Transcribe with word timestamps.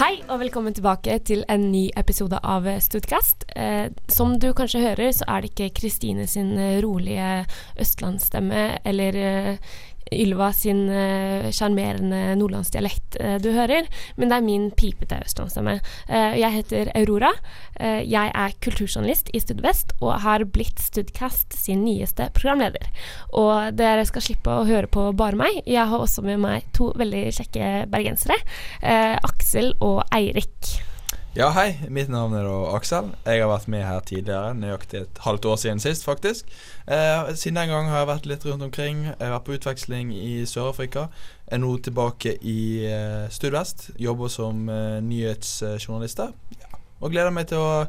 Hei 0.00 0.22
og 0.32 0.38
velkommen 0.40 0.72
tilbake 0.72 1.12
til 1.28 1.42
en 1.52 1.66
ny 1.74 1.82
episode 2.00 2.38
av 2.40 2.64
Studcast. 2.80 3.42
Eh, 3.52 3.90
som 4.08 4.38
du 4.40 4.46
kanskje 4.56 4.80
hører, 4.80 5.10
så 5.12 5.26
er 5.28 5.42
det 5.44 5.50
ikke 5.50 5.74
Kristine 5.76 6.24
sin 6.24 6.54
eh, 6.56 6.78
rolige 6.80 7.42
østlandsstemme 7.84 8.62
eller 8.88 9.18
eh, 9.20 9.74
Ylva 10.10 10.50
sin 10.56 10.88
eh, 10.90 11.48
sjarmerende 11.54 12.18
uh, 12.32 12.36
nordlandsdialekt 12.38 13.18
uh, 13.20 13.36
du 13.42 13.50
hører, 13.54 13.86
men 14.16 14.30
det 14.30 14.36
er 14.36 14.46
min 14.46 14.66
pipete 14.74 15.20
østlandsstemme. 15.24 15.78
Uh, 16.10 16.34
jeg 16.38 16.56
heter 16.58 16.92
Aurora. 16.98 17.32
jeg 17.80 18.32
er 18.36 18.54
kulturjournalist 18.60 19.30
i 19.32 19.40
Studvest 19.40 19.94
og 20.02 20.20
har 20.24 20.44
blitt 20.44 20.82
Studcast 20.82 21.54
sin 21.56 21.84
nyeste 21.86 22.28
programleder. 22.36 22.90
Og 23.32 23.72
dere 23.78 24.04
skal 24.08 24.24
slippe 24.26 24.52
å 24.52 24.66
høre 24.68 24.90
på 24.90 25.06
bare 25.16 25.38
meg. 25.40 25.62
Jeg 25.64 25.88
har 25.88 26.04
også 26.04 26.24
med 26.26 26.42
meg 26.42 26.68
to 26.76 26.90
veldig 27.00 27.24
kjekke 27.38 27.72
bergensere. 27.90 28.36
Aksel 28.82 29.72
og 29.80 30.02
Eirik. 30.12 30.89
Ja, 31.30 31.52
hei. 31.54 31.76
Mitt 31.86 32.08
navn 32.10 32.32
er 32.34 32.42
da 32.42 32.72
Aksel. 32.74 33.12
Jeg 33.22 33.38
har 33.38 33.46
vært 33.52 33.68
med 33.70 33.84
her 33.86 34.00
tidligere, 34.02 34.48
nøyaktig 34.58 35.04
et 35.04 35.20
halvt 35.22 35.44
år 35.46 35.60
siden 35.62 35.78
sist, 35.78 36.02
faktisk. 36.02 36.48
Eh, 36.90 37.30
siden 37.38 37.60
den 37.60 37.70
gang 37.70 37.86
har 37.86 38.02
jeg 38.02 38.08
vært 38.08 38.26
litt 38.26 38.46
rundt 38.48 38.66
omkring. 38.66 39.04
Jeg 39.04 39.22
har 39.22 39.36
vært 39.36 39.46
på 39.46 39.54
utveksling 39.54 40.10
i 40.10 40.42
Sør-Afrika. 40.50 41.06
Er 41.46 41.62
nå 41.62 41.70
tilbake 41.86 42.34
i 42.42 42.82
eh, 42.82 43.30
Studvest. 43.30 43.92
Jobber 44.02 44.26
som 44.26 44.66
eh, 44.74 44.98
nyhetsjournalist 45.06 46.18
der. 46.18 46.34
Ja. 46.64 46.82
Og 46.98 47.14
gleder 47.14 47.30
meg 47.30 47.46
til 47.52 47.62
å 47.62 47.86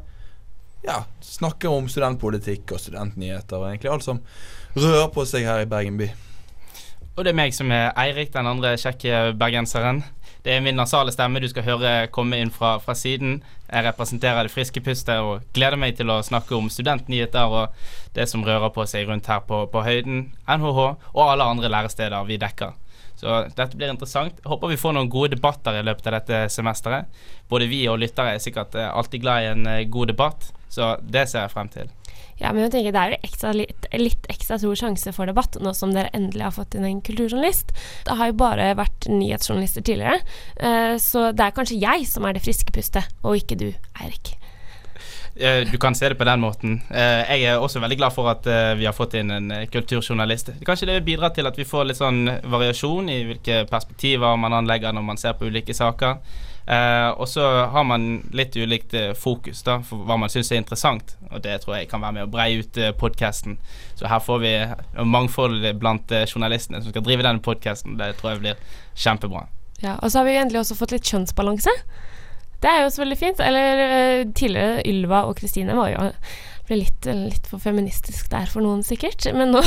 ja, 0.85 1.01
snakke 1.25 1.73
om 1.73 1.89
studentpolitikk 1.89 2.75
og 2.75 2.85
studentnyheter 2.85 3.57
og 3.57 3.71
egentlig 3.71 3.95
alt 3.95 4.05
som 4.05 4.21
rører 4.77 5.09
på 5.17 5.25
seg 5.25 5.49
her 5.49 5.65
i 5.65 5.69
Bergen 5.69 5.97
by. 5.97 6.13
Og 7.17 7.25
det 7.25 7.33
er 7.33 7.41
meg 7.41 7.57
som 7.57 7.73
er 7.73 7.89
Eirik, 8.05 8.29
den 8.37 8.53
andre 8.53 8.77
kjekke 8.77 9.31
bergenseren. 9.33 10.05
Det 10.41 10.55
er 10.55 10.61
min 10.65 10.77
nasale 10.77 11.13
stemme 11.13 11.39
du 11.41 11.45
skal 11.51 11.65
høre 11.67 12.07
komme 12.13 12.39
inn 12.41 12.49
fra, 12.53 12.75
fra 12.81 12.95
siden. 12.97 13.43
Jeg 13.69 13.85
representerer 13.85 14.47
det 14.47 14.53
friske 14.53 14.81
pustet 14.81 15.21
og 15.21 15.45
gleder 15.53 15.77
meg 15.77 15.99
til 15.99 16.09
å 16.09 16.21
snakke 16.25 16.55
om 16.57 16.69
studentnyheter 16.73 17.53
og 17.53 17.83
det 18.15 18.25
som 18.29 18.45
rører 18.45 18.73
på 18.73 18.85
seg 18.89 19.09
rundt 19.09 19.29
her 19.29 19.43
på, 19.45 19.67
på 19.69 19.83
Høyden, 19.85 20.31
NHH 20.49 20.79
og 21.13 21.21
alle 21.27 21.45
andre 21.45 21.69
læresteder 21.69 22.25
vi 22.25 22.41
dekker. 22.41 22.73
Så 23.21 23.43
dette 23.53 23.77
blir 23.77 23.93
interessant. 23.93 24.41
Håper 24.49 24.71
vi 24.73 24.81
får 24.81 24.97
noen 24.97 25.11
gode 25.13 25.35
debatter 25.35 25.77
i 25.77 25.85
løpet 25.85 26.09
av 26.09 26.17
dette 26.17 26.43
semesteret. 26.49 27.21
Både 27.51 27.69
vi 27.69 27.83
og 27.91 28.01
lyttere 28.01 28.33
er 28.33 28.41
sikkert 28.41 28.73
eh, 28.73 28.89
alltid 28.89 29.21
glad 29.21 29.43
i 29.43 29.51
en 29.51 29.67
eh, 29.69 29.83
god 29.93 30.09
debatt, 30.09 30.49
så 30.73 30.95
det 31.05 31.27
ser 31.29 31.45
jeg 31.45 31.53
frem 31.53 31.69
til. 31.69 31.91
Ja, 32.41 32.51
men 32.53 32.65
jeg 32.65 32.73
tenker 32.73 32.95
Det 32.95 33.01
er 33.01 33.13
jo 33.13 33.21
ekstra, 33.21 33.53
litt, 33.55 33.87
litt, 34.01 34.27
ekstra 34.33 34.57
stor 34.61 34.77
sjanse 34.79 35.13
for 35.13 35.29
debatt 35.29 35.59
nå 35.61 35.75
som 35.77 35.93
dere 35.93 36.11
endelig 36.17 36.47
har 36.47 36.55
fått 36.55 36.75
inn 36.77 36.87
en 36.87 37.01
kulturjournalist. 37.05 37.73
Det 38.07 38.17
har 38.17 38.31
jo 38.31 38.37
bare 38.41 38.71
vært 38.79 39.07
nyhetsjournalister 39.11 39.85
tidligere, 39.85 40.21
uh, 40.61 40.97
så 41.01 41.29
det 41.35 41.45
er 41.45 41.55
kanskje 41.55 41.81
jeg 41.81 42.07
som 42.09 42.25
er 42.25 42.37
det 42.37 42.43
friske 42.45 42.73
pustet, 42.73 43.09
og 43.21 43.37
ikke 43.37 43.59
du, 43.61 43.67
Eirik. 44.01 44.35
Eh, 45.31 45.61
du 45.69 45.77
kan 45.79 45.95
se 45.95 46.09
det 46.11 46.17
på 46.19 46.25
den 46.27 46.41
måten. 46.43 46.81
Eh, 46.89 47.21
jeg 47.29 47.45
er 47.47 47.61
også 47.61 47.79
veldig 47.79 47.97
glad 48.01 48.13
for 48.13 48.27
at 48.33 48.47
vi 48.77 48.85
har 48.85 48.95
fått 48.95 49.15
inn 49.21 49.31
en 49.31 49.53
kulturjournalist. 49.71 50.51
Kanskje 50.67 50.89
det 50.89 51.01
bidrar 51.07 51.31
til 51.35 51.47
at 51.47 51.57
vi 51.57 51.67
får 51.67 51.87
litt 51.87 52.01
sånn 52.01 52.25
variasjon 52.51 53.09
i 53.09 53.21
hvilke 53.29 53.63
perspektiver 53.69 54.35
man 54.37 54.57
anlegger 54.59 54.97
når 54.97 55.05
man 55.07 55.21
ser 55.21 55.37
på 55.39 55.47
ulike 55.47 55.77
saker. 55.77 56.19
Uh, 56.69 57.09
og 57.17 57.25
så 57.27 57.43
har 57.73 57.83
man 57.83 58.21
litt 58.37 58.53
ulikt 58.55 58.93
uh, 58.93 59.11
fokus 59.17 59.63
da, 59.65 59.79
for 59.85 60.05
hva 60.05 60.17
man 60.21 60.31
syns 60.31 60.51
er 60.53 60.61
interessant. 60.61 61.15
Og 61.31 61.41
det 61.43 61.57
tror 61.63 61.79
jeg 61.79 61.89
kan 61.91 62.03
være 62.03 62.19
med 62.19 62.27
å 62.27 62.31
breie 62.31 62.61
ut 62.61 62.77
uh, 62.77 62.91
podkasten. 62.97 63.57
Så 63.97 64.11
her 64.11 64.21
får 64.21 64.43
vi 64.43 64.53
mangfold 65.01 65.65
blant 65.81 66.13
journalistene 66.29 66.83
som 66.83 66.93
skal 66.93 67.05
drive 67.07 67.25
denne 67.25 67.43
podkasten. 67.43 67.97
Det 67.99 68.13
tror 68.19 68.35
jeg 68.35 68.43
blir 68.45 68.77
kjempebra. 68.93 69.47
Ja, 69.81 69.97
Og 69.97 70.13
så 70.13 70.21
har 70.21 70.29
vi 70.29 70.37
endelig 70.37 70.61
også 70.61 70.77
fått 70.77 70.93
litt 70.93 71.09
kjønnsbalanse. 71.09 71.73
Det 72.61 72.69
er 72.69 72.83
jo 72.83 72.91
også 72.91 73.01
veldig 73.01 73.17
fint. 73.17 73.41
Eller 73.41 74.23
tidligere 74.37 74.85
Ylva 74.85 75.25
og 75.25 75.37
Kristine 75.41 75.75
var 75.77 75.91
jo 75.95 76.07
ble 76.69 76.77
litt, 76.85 77.07
litt, 77.09 77.47
for 77.49 77.59
feministisk 77.59 78.29
der 78.31 78.45
for 78.47 78.63
noen, 78.63 78.85
sikkert. 78.85 79.25
Men 79.35 79.49
nå 79.51 79.63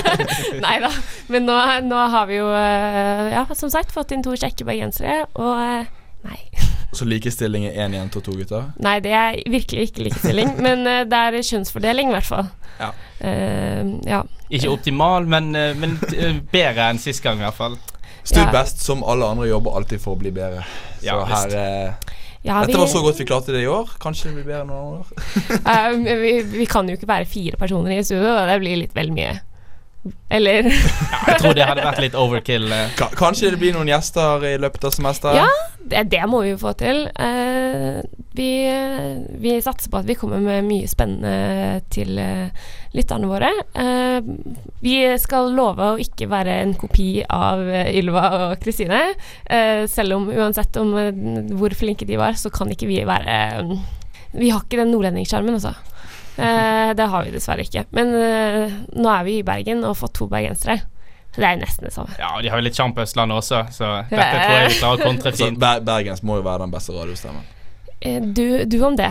Nei 0.66 0.76
da. 0.84 0.92
Men 1.32 1.48
nå, 1.48 1.56
nå, 1.88 2.02
har 2.12 2.28
vi 2.28 2.36
jo, 2.38 2.50
ja, 2.52 3.46
som 3.56 3.72
sagt, 3.72 3.94
fått 3.96 4.12
inn 4.14 4.22
to 4.22 4.36
kjekke 4.36 4.68
bergensere. 4.68 5.24
Og 5.40 6.04
Nei. 6.26 6.66
Så 6.96 7.04
likestilling 7.08 7.66
er 7.68 7.76
én 7.84 7.96
jente 7.96 8.20
og 8.20 8.24
to 8.24 8.36
gutter? 8.38 8.70
Nei, 8.82 8.98
det 9.04 9.12
er 9.16 9.40
virkelig 9.52 9.90
ikke 9.90 10.06
likestilling. 10.06 10.54
men 10.66 10.86
uh, 10.88 11.02
det 11.08 11.22
er 11.28 11.38
kjønnsfordeling, 11.40 12.12
i 12.12 12.16
hvert 12.16 12.28
fall. 12.28 12.48
Ja. 12.80 12.92
Uh, 13.20 13.96
ja. 14.06 14.22
Ikke 14.48 14.72
optimal, 14.72 15.28
men, 15.28 15.52
uh, 15.56 15.72
men 15.78 15.98
bedre 16.52 16.90
enn 16.90 17.02
sist 17.02 17.24
gang, 17.24 17.42
i 17.42 17.46
hvert 17.46 17.58
fall. 17.58 17.78
Stud 18.26 18.42
ja. 18.42 18.50
best, 18.54 18.82
som 18.82 19.04
alle 19.06 19.28
andre 19.28 19.50
jobber 19.50 19.76
alltid 19.78 20.02
for 20.02 20.16
å 20.16 20.20
bli 20.20 20.32
bedre. 20.34 20.64
Så 20.98 21.10
ja, 21.10 21.18
her 21.30 21.58
ja, 22.46 22.60
Dette 22.62 22.78
var 22.78 22.86
så 22.86 23.00
godt 23.02 23.18
vi 23.18 23.26
klarte 23.26 23.54
det 23.54 23.64
i 23.64 23.70
år. 23.70 23.90
Kanskje 23.98 24.30
det 24.30 24.36
blir 24.38 24.52
bedre 24.52 24.66
noen 24.68 25.00
år. 25.00 25.08
vi, 26.22 26.32
vi, 26.52 26.66
kan 26.70 26.86
jo 26.86 26.94
ikke 26.94 27.08
være 27.10 27.26
fire 27.26 27.58
personer 27.58 27.96
i 27.96 28.04
studio, 28.06 28.36
det 28.46 28.58
blir 28.62 28.78
litt 28.84 28.94
vel 28.94 29.10
mye. 29.14 29.32
Eller 30.28 30.66
ja, 30.66 31.20
Jeg 31.28 31.40
tror 31.40 31.54
det 31.56 31.66
hadde 31.68 31.86
vært 31.86 32.02
litt 32.02 32.18
overkill. 32.18 32.68
Kanskje 33.16 33.52
det 33.54 33.60
blir 33.60 33.76
noen 33.76 33.90
gjester 33.90 34.44
i 34.48 34.56
løpet 34.60 34.88
av 34.88 34.94
semesteret? 34.94 35.42
Ja, 35.44 35.76
det, 35.86 36.02
det, 36.10 36.22
må 36.26 36.42
vi 36.42 36.52
jo 36.52 36.60
få 36.60 36.72
til. 36.78 37.04
Uh, 37.14 38.02
vi, 38.36 38.50
vi, 39.42 39.54
satser 39.62 39.92
på 39.92 40.00
at 40.00 40.08
vi 40.08 40.16
kommer 40.18 40.42
med 40.42 40.66
mye 40.66 40.90
spennende 40.90 41.80
til 41.94 42.18
uh, 42.18 42.50
lytterne 42.96 43.30
våre. 43.30 43.52
Uh, 43.76 44.18
vi 44.82 44.98
skal 45.22 45.52
love 45.54 45.92
å 45.92 46.00
ikke 46.02 46.28
være 46.32 46.58
en 46.64 46.74
kopi 46.78 47.10
av 47.22 47.62
Ylva 47.86 48.26
og 48.40 48.56
Kristine. 48.62 49.02
selv 49.90 50.16
om 50.16 50.28
uansett 50.30 50.76
om 50.80 50.94
hvor 51.56 51.74
flinke 51.78 52.06
de 52.08 52.18
var, 52.18 52.34
så 52.38 52.50
kan 52.50 52.70
ikke 52.70 52.88
vi 52.90 53.02
være 53.06 53.36
Vi 54.36 54.50
har 54.50 54.64
ikke 54.64 54.80
den 54.80 54.90
nordlendingssjarmen, 54.92 55.56
altså. 55.56 55.74
Det 56.36 57.06
har 57.12 57.24
vi 57.24 57.32
dessverre 57.32 57.64
ikke. 57.64 57.86
Men 57.96 58.12
nå 58.12 59.08
er 59.12 59.24
vi 59.24 59.38
i 59.38 59.46
Bergen 59.46 59.82
og 59.84 59.94
har 59.94 59.98
fått 60.02 60.14
to 60.18 60.28
bergensere. 60.30 60.78
Så 61.36 61.42
det 61.42 61.48
er 61.48 61.58
nesten 61.60 61.84
det 61.84 61.92
samme. 61.92 62.14
Ja, 62.16 62.30
og 62.36 62.44
de 62.44 62.48
har 62.48 62.62
jo 62.62 62.64
litt 62.64 62.78
sjarm 62.78 62.94
på 62.96 63.02
Østlandet 63.04 63.36
også, 63.42 63.58
så 63.74 63.90
dette 64.08 64.28
tror 64.30 64.54
jeg 64.56 64.70
vi 64.70 64.78
klarer 64.78 65.02
å 65.02 65.08
kontre 65.10 65.32
fint. 65.36 65.58
Ber 65.60 65.82
Bergens 65.84 66.22
må 66.24 66.38
jo 66.38 66.46
være 66.46 66.64
den 66.64 66.72
beste 66.72 66.94
radiostemmen. 66.96 67.44
Eh, 68.00 68.22
du, 68.22 68.64
du, 68.64 68.78
om 68.84 68.96
det. 68.96 69.10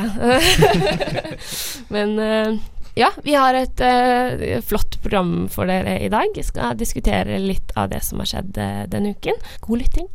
Men 1.94 2.20
uh, 2.20 2.58
ja, 2.98 3.12
vi 3.24 3.36
har 3.38 3.58
et 3.58 3.82
uh, 3.82 4.62
flott 4.66 4.98
program 5.02 5.48
for 5.54 5.70
dere 5.70 6.00
i 6.02 6.10
dag. 6.10 6.34
Vi 6.34 6.46
skal 6.46 6.78
diskutere 6.80 7.38
litt 7.42 7.74
av 7.78 7.94
det 7.94 8.02
som 8.06 8.22
har 8.22 8.32
skjedd 8.34 8.58
uh, 8.58 8.84
denne 8.90 9.14
uken. 9.14 9.38
God 9.66 9.84
lytting. 9.84 10.10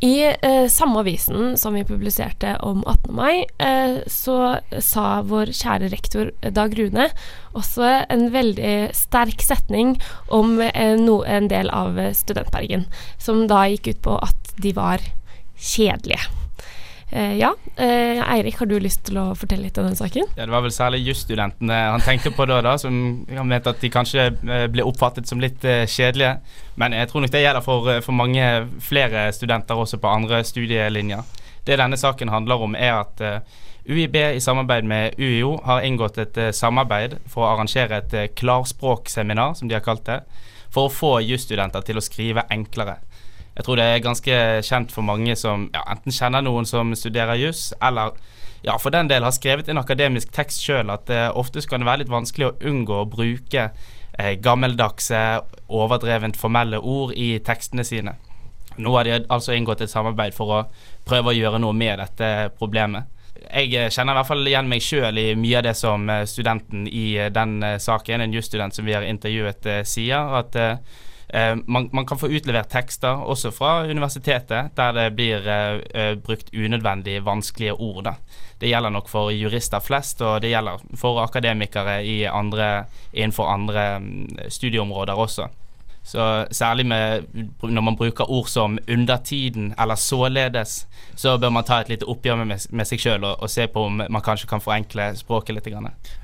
I 0.00 0.34
eh, 0.42 0.66
samme 0.68 1.02
avisen 1.02 1.58
som 1.60 1.74
vi 1.74 1.84
publiserte 1.84 2.54
om 2.64 2.84
18. 2.86 3.14
mai, 3.14 3.44
eh, 3.58 3.98
så 4.06 4.56
sa 4.80 5.20
vår 5.28 5.52
kjære 5.52 5.90
rektor 5.92 6.30
eh, 6.40 6.52
Dag 6.56 6.72
Rune 6.78 7.10
også 7.52 7.90
en 8.08 8.30
veldig 8.32 8.94
sterk 8.96 9.44
setning 9.44 9.98
om 10.32 10.56
eh, 10.70 10.96
no, 10.96 11.20
en 11.28 11.52
del 11.52 11.68
av 11.68 12.00
Studentbergen, 12.16 12.88
som 13.20 13.44
da 13.50 13.66
gikk 13.68 13.92
ut 13.92 14.04
på 14.08 14.18
at 14.24 14.54
de 14.56 14.72
var 14.72 15.04
kjedelige. 15.60 16.39
Uh, 17.12 17.38
ja. 17.38 17.54
Uh, 17.80 18.34
Eirik, 18.34 18.56
har 18.60 18.68
du 18.70 18.76
lyst 18.78 19.02
til 19.08 19.18
å 19.18 19.30
fortelle 19.34 19.66
litt 19.66 19.78
om 19.82 19.88
den 19.88 19.98
saken? 19.98 20.28
Ja, 20.36 20.44
Det 20.46 20.52
var 20.52 20.62
vel 20.62 20.74
særlig 20.74 21.00
jusstudentene 21.08 21.78
han 21.90 22.04
tenkte 22.04 22.30
på 22.30 22.46
da, 22.46 22.60
da 22.62 22.76
som 22.78 22.94
han 23.26 23.50
mente 23.50 23.72
at 23.72 23.82
de 23.82 23.90
kanskje 23.90 24.28
uh, 24.36 24.66
ble 24.70 24.86
oppfattet 24.86 25.26
som 25.26 25.42
litt 25.42 25.64
kjedelige. 25.64 26.36
Men 26.78 26.94
jeg 26.94 27.10
tror 27.10 27.24
nok 27.24 27.32
det 27.34 27.42
gjelder 27.42 27.66
for, 27.66 27.90
for, 28.06 28.14
mange 28.20 28.46
flere 28.84 29.26
studenter 29.34 29.80
også 29.82 29.98
på 29.98 30.12
andre 30.12 30.44
studielinjer. 30.46 31.26
Det 31.66 31.80
denne 31.80 31.98
saken 31.98 32.30
handler 32.30 32.62
om, 32.62 32.78
er 32.78 33.02
at 33.02 33.20
UiB 33.84 34.16
i 34.16 34.40
samarbeid 34.40 34.86
med 34.88 35.18
UiO 35.18 35.56
har 35.66 35.84
inngått 35.84 36.18
et 36.22 36.38
samarbeid 36.56 37.18
for 37.28 37.44
å 37.44 37.50
arrangere 37.50 38.00
et 38.00 38.34
klarspråkseminar, 38.38 39.56
som 39.58 39.68
de 39.68 39.76
har 39.76 39.84
kalt 39.84 40.06
det, 40.08 40.22
for 40.72 40.88
å 40.88 40.94
få 40.94 41.12
jusstudenter 41.26 41.84
til 41.84 42.00
å 42.00 42.04
skrive 42.04 42.46
enklere. 42.52 42.96
Jeg 43.56 43.66
tror 43.66 43.80
det 43.80 43.86
er 43.86 44.04
ganske 44.04 44.36
kjent 44.66 44.92
for 44.94 45.06
mange 45.06 45.34
som 45.38 45.68
ja, 45.74 45.82
enten 45.90 46.14
kjenner 46.14 46.44
noen 46.44 46.68
som 46.68 46.94
studerer 46.96 47.40
juss, 47.40 47.70
eller 47.82 48.14
ja, 48.62 48.76
for 48.78 48.92
den 48.94 49.08
del 49.10 49.24
har 49.24 49.34
skrevet 49.34 49.68
en 49.68 49.80
akademisk 49.80 50.32
tekst 50.36 50.62
sjøl, 50.64 50.92
at 50.92 51.06
det 51.08 51.18
eh, 51.18 51.36
ofte 51.36 51.62
kan 51.68 51.80
det 51.80 51.88
være 51.88 52.02
litt 52.02 52.12
vanskelig 52.12 52.50
å 52.50 52.56
unngå 52.70 52.98
å 53.00 53.08
bruke 53.08 53.70
eh, 53.70 54.34
gammeldagse, 54.42 55.22
overdrevent 55.68 56.36
formelle 56.38 56.78
ord 56.78 57.14
i 57.16 57.38
tekstene 57.44 57.86
sine. 57.86 58.18
Nå 58.80 58.92
har 58.94 59.08
de 59.08 59.22
altså 59.32 59.56
inngått 59.56 59.82
et 59.84 59.92
samarbeid 59.92 60.36
for 60.36 60.54
å 60.54 60.60
prøve 61.08 61.32
å 61.32 61.36
gjøre 61.36 61.60
noe 61.60 61.76
med 61.76 61.98
dette 62.00 62.50
problemet. 62.60 63.08
Jeg 63.40 63.72
eh, 63.72 63.88
kjenner 63.88 64.12
i 64.12 64.20
hvert 64.20 64.28
fall 64.28 64.46
igjen 64.46 64.68
meg 64.70 64.84
sjøl 64.84 65.18
i 65.18 65.30
mye 65.40 65.58
av 65.58 65.66
det 65.70 65.76
som 65.80 66.04
eh, 66.12 66.26
studenten 66.28 66.84
i 66.86 67.06
den 67.32 67.64
saken, 67.80 68.20
en 68.20 68.36
jusstudent 68.36 68.76
som 68.76 68.86
vi 68.86 68.94
har 68.94 69.08
intervjuet, 69.08 69.72
sier. 69.88 70.36
At 70.44 70.60
Eh, 70.60 70.76
man, 71.66 71.88
man, 71.92 72.06
kan 72.06 72.18
få 72.18 72.26
utlevert 72.26 72.72
tekster 72.72 73.22
også 73.22 73.52
fra 73.54 73.84
universitetet 73.86 74.72
der 74.76 74.92
det 74.96 75.06
blir 75.14 75.46
eh, 75.46 76.14
brukt 76.18 76.50
unødvendig 76.54 77.20
vanskelige 77.24 77.76
ord. 77.78 78.04
Da. 78.04 78.14
Det 78.60 78.68
gjelder 78.68 78.90
nok 78.90 79.08
for 79.08 79.30
jurister 79.30 79.80
flest, 79.80 80.22
og 80.22 80.42
det 80.42 80.50
gjelder 80.50 80.82
for 80.98 81.22
akademikere 81.22 82.00
andre, 82.28 82.84
innenfor 83.12 83.48
andre 83.48 83.86
mm, 84.00 84.38
studieområder 84.48 85.14
også. 85.14 85.48
Så 86.02 86.46
særlig 86.50 86.86
med, 86.86 87.22
når 87.62 87.82
man 87.82 87.96
bruker 87.96 88.30
ord 88.30 88.46
som 88.46 88.78
'undertiden' 88.88 89.82
eller 89.82 89.94
'således', 89.94 90.86
så 91.16 91.38
bør 91.38 91.50
man 91.50 91.64
ta 91.64 91.80
et 91.80 91.88
lite 91.88 92.08
oppgjør 92.08 92.44
med, 92.44 92.66
med 92.70 92.84
seg 92.84 93.00
sjøl 93.00 93.24
og, 93.24 93.42
og, 93.42 93.50
se 93.50 93.66
på 93.66 93.84
om 93.84 94.02
man 94.10 94.22
kanskje 94.22 94.48
kan 94.48 94.60
forenkle 94.60 95.16
språket 95.16 95.54
litt. 95.54 95.68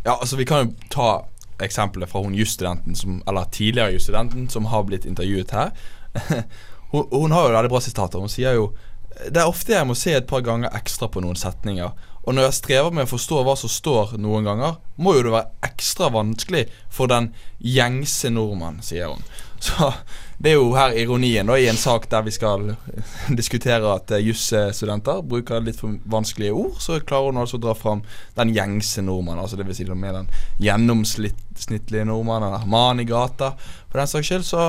Ja, 0.05 0.15
altså 0.21 0.37
Vi 0.37 0.45
kan 0.45 0.67
jo 0.67 0.73
ta 0.91 1.25
eksempelet 1.63 2.11
fra 2.11 2.23
hun 2.25 2.35
jusstudenten, 2.37 3.23
eller 3.27 3.49
tidligere 3.53 3.97
jusstudenten, 3.97 4.49
som 4.53 4.69
har 4.73 4.85
blitt 4.89 5.07
intervjuet 5.09 5.55
her. 5.57 5.73
hun, 6.93 7.07
hun, 7.11 7.33
har 7.33 7.49
jo 7.49 7.57
veldig 7.57 7.73
bra 7.73 7.81
sitater. 7.85 8.23
Hun 8.23 8.33
sier 8.33 8.59
jo 8.59 8.71
det 9.17 9.41
er 9.41 9.49
ofte 9.49 9.73
jeg 9.73 9.89
må 9.89 9.95
se 9.97 10.13
et 10.13 10.27
par 10.29 10.43
ganger 10.45 10.75
ekstra 10.77 11.09
på 11.09 11.23
noen 11.25 11.39
setninger. 11.41 11.95
Og 12.27 12.35
når 12.35 12.49
jeg 12.49 12.57
strever 12.59 12.93
med 12.93 13.07
å 13.07 13.13
forstå 13.15 13.43
hva 13.47 13.55
som 13.57 13.71
står 13.71 14.17
noen 14.21 14.45
ganger, 14.45 14.77
må 15.01 15.15
jo 15.17 15.23
det 15.25 15.33
være 15.33 15.71
ekstra 15.71 16.11
vanskelig 16.13 16.67
for 16.93 17.09
den 17.09 17.31
gjengse 17.63 18.33
nordmann, 18.35 18.83
sier 18.85 19.15
hun. 19.15 19.23
Så 19.63 19.93
det 20.39 20.51
er 20.53 20.59
jo 20.59 20.75
her 20.77 20.93
ironien, 21.01 21.49
da, 21.49 21.57
i 21.57 21.69
en 21.71 21.79
sak 21.81 22.11
der 22.13 22.27
vi 22.27 22.35
skal 22.35 22.75
diskutere 23.41 23.95
at 23.95 24.13
uh, 24.13 24.21
jusstudenter 24.21 25.23
bruker 25.25 25.65
litt 25.65 25.81
for 25.81 25.97
vanskelige 26.13 26.53
ord, 26.53 26.77
så 26.83 27.01
klarer 27.01 27.33
hun 27.33 27.41
altså 27.41 27.57
å 27.57 27.65
dra 27.65 27.77
fram 27.77 28.05
den 28.37 28.53
gjengse 28.57 29.05
nordmannen, 29.07 29.45
altså 29.47 29.57
dvs. 29.61 29.81
Si 29.81 29.89
med 29.89 30.15
den 30.21 30.31
gjennomsnittlige 30.61 32.05
nordmannen, 32.09 32.53
eller 32.53 32.69
mannen 32.71 33.05
i 33.05 33.09
gata, 33.09 33.55
for 33.89 34.01
den 34.01 34.13
saks 34.13 34.31
skyld. 34.31 34.47
Så 34.47 34.67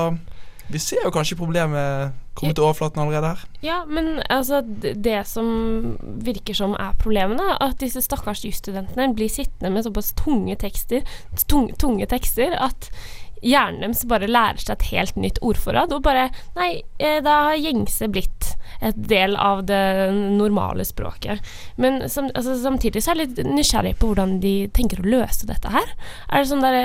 vi 0.68 0.80
ser 0.82 1.04
jo 1.04 1.12
kanskje 1.12 1.36
problemet 1.38 2.16
komme 2.36 2.52
til 2.54 2.66
overflaten 2.66 3.00
allerede 3.02 3.32
her. 3.32 3.44
Ja, 3.64 3.78
men 3.88 4.20
altså 4.30 4.60
det 4.64 5.22
som 5.26 5.96
virker 6.24 6.54
som 6.54 6.76
er 6.78 6.96
problemet, 7.00 7.40
da, 7.40 7.56
at 7.68 7.80
disse 7.80 8.02
stakkars 8.04 8.44
jusstudentene 8.44 9.08
blir 9.16 9.32
sittende 9.32 9.72
med 9.74 9.86
såpass 9.86 10.12
tunge 10.18 10.58
tekster, 10.60 11.08
tunge, 11.48 11.74
tunge 11.80 12.06
tekster 12.10 12.54
at 12.56 12.90
hjernen 13.42 13.82
deres 13.86 14.04
bare 14.08 14.28
lærer 14.30 14.60
seg 14.62 14.76
et 14.76 14.88
helt 14.92 15.20
nytt 15.20 15.40
ordforråd, 15.44 15.94
og 15.96 16.04
bare 16.06 16.28
Nei, 16.58 16.82
eh, 16.98 17.20
da 17.24 17.38
har 17.50 17.60
gjengse 17.62 18.08
blitt 18.12 18.52
et 18.80 18.98
del 19.10 19.36
av 19.36 19.64
det 19.66 20.10
normale 20.12 20.84
språket. 20.86 21.42
Men 21.76 22.04
som, 22.10 22.30
altså, 22.34 22.54
samtidig 22.60 23.02
så 23.02 23.12
er 23.12 23.22
jeg 23.22 23.28
litt 23.28 23.50
nysgjerrig 23.50 23.94
på 23.98 24.10
hvordan 24.10 24.38
de 24.42 24.54
tenker 24.74 25.02
å 25.02 25.08
løse 25.08 25.48
dette 25.48 25.72
her. 25.72 25.88
Er 26.28 26.42
det 26.42 26.50
sånn 26.50 26.64
der 26.64 26.76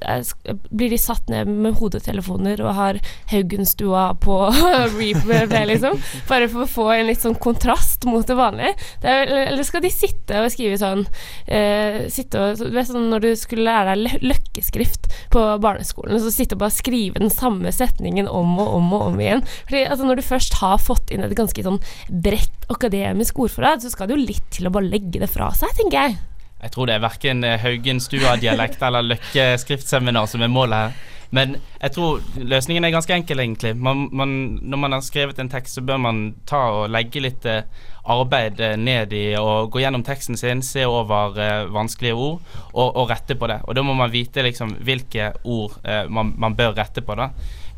uh, 0.00 0.56
Blir 0.70 0.90
de 0.92 0.98
satt 1.00 1.30
ned 1.30 1.48
med 1.50 1.78
hodetelefoner 1.78 2.60
og 2.64 2.74
har 2.78 3.00
Haugenstua 3.30 4.10
på 4.22 4.38
replay, 4.98 5.66
liksom? 5.70 5.98
Bare 6.28 6.50
for 6.50 6.66
å 6.66 6.70
få 6.70 6.88
en 6.96 7.08
litt 7.10 7.22
sånn 7.22 7.38
kontrast 7.40 8.06
mot 8.08 8.26
det 8.26 8.38
vanlige? 8.38 8.74
Det 9.02 9.14
er, 9.14 9.34
eller 9.50 9.66
skal 9.66 9.84
de 9.84 9.92
sitte 9.94 10.42
og 10.42 10.50
skrive 10.52 10.80
sånn 10.80 11.06
uh, 11.06 12.00
Sitte 12.10 12.40
og 12.40 12.60
Du 12.60 12.74
vet 12.74 12.88
sånn 12.88 13.10
når 13.10 13.24
du 13.24 13.30
skulle 13.38 13.66
lære 13.66 13.94
deg 13.94 14.24
løkkeskrift 14.24 15.08
på 15.32 15.42
barneskolen, 15.62 16.18
så 16.22 16.30
sitte 16.32 16.56
og 16.56 16.64
bare 16.64 16.74
skrive 16.74 17.20
den 17.20 17.32
samme 17.32 17.70
setningen 17.74 18.28
om 18.28 18.58
og 18.60 18.74
om 18.76 18.92
og 18.96 19.06
om 19.10 19.20
igjen. 19.22 19.42
Fordi 19.68 19.84
altså, 19.86 20.06
når 20.06 20.20
du 20.20 20.26
først 20.26 20.58
har 20.60 20.80
fått 20.82 21.12
inn 21.14 21.19
inn 21.20 21.28
et 21.28 21.36
ganske 21.38 21.66
sånn 21.66 21.78
bredt 22.08 22.66
akademisk 22.72 23.38
ordforråd, 23.44 23.84
så 23.84 23.92
skal 23.92 24.10
det 24.10 24.16
jo 24.16 24.26
litt 24.32 24.50
til 24.56 24.66
å 24.68 24.74
bare 24.74 24.90
legge 24.90 25.22
det 25.22 25.30
fra 25.30 25.52
seg, 25.56 25.72
tenker 25.78 26.00
jeg. 26.00 26.18
Jeg 26.60 26.74
tror 26.74 26.90
det 26.90 26.98
er 26.98 27.06
verken 27.06 27.46
Haugenstua-dialekt 27.62 28.82
eller 28.84 29.06
Løkke 29.14 29.46
skriftseminar 29.62 30.26
som 30.28 30.42
er 30.44 30.52
målet 30.52 30.82
her. 30.82 30.98
Men 31.30 31.54
jeg 31.78 31.94
tror 31.94 32.18
løsningen 32.34 32.84
er 32.84 32.92
ganske 32.92 33.14
enkel, 33.14 33.40
egentlig. 33.42 33.76
Man, 33.78 34.08
man, 34.12 34.32
når 34.66 34.80
man 34.82 34.96
har 34.96 35.04
skrevet 35.06 35.38
en 35.38 35.50
tekst, 35.50 35.78
så 35.78 35.84
bør 35.86 36.00
man 36.02 36.22
ta 36.48 36.64
og 36.74 36.90
legge 36.90 37.22
litt 37.22 37.46
eh, 37.46 37.62
arbeid 38.10 38.58
eh, 38.66 38.74
ned 38.80 39.14
i 39.14 39.24
og 39.38 39.70
gå 39.70 39.84
gjennom 39.84 40.02
teksten 40.06 40.38
sin, 40.40 40.64
se 40.66 40.82
over 40.88 41.38
uh, 41.38 41.70
vanskelige 41.70 42.16
ord 42.18 42.40
og, 42.72 42.88
og, 42.88 43.04
rette 43.12 43.38
på 43.38 43.46
det. 43.50 43.60
Og 43.68 43.78
da 43.78 43.84
må 43.86 43.94
man 43.94 44.10
vite 44.10 44.42
liksom 44.42 44.74
hvilke 44.82 45.30
ord 45.44 45.78
uh, 45.86 46.04
man, 46.10 46.34
man, 46.34 46.58
bør 46.58 46.74
rette 46.80 47.04
på. 47.06 47.14
da 47.14 47.30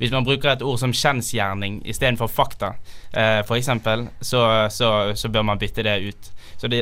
hvis 0.02 0.10
man 0.10 0.24
bruker 0.26 0.50
et 0.50 0.62
ord 0.66 0.80
som 0.82 0.90
kjensgjerning 0.90 1.76
istedenfor 1.86 2.26
fakta, 2.26 2.72
eh, 3.14 3.38
f.eks., 3.44 3.68
så, 4.18 4.40
så, 4.74 4.88
så 5.14 5.28
bør 5.30 5.44
man 5.46 5.60
bytte 5.60 5.84
det 5.86 5.98
ut. 6.02 6.30
Så 6.58 6.66
det 6.70 6.80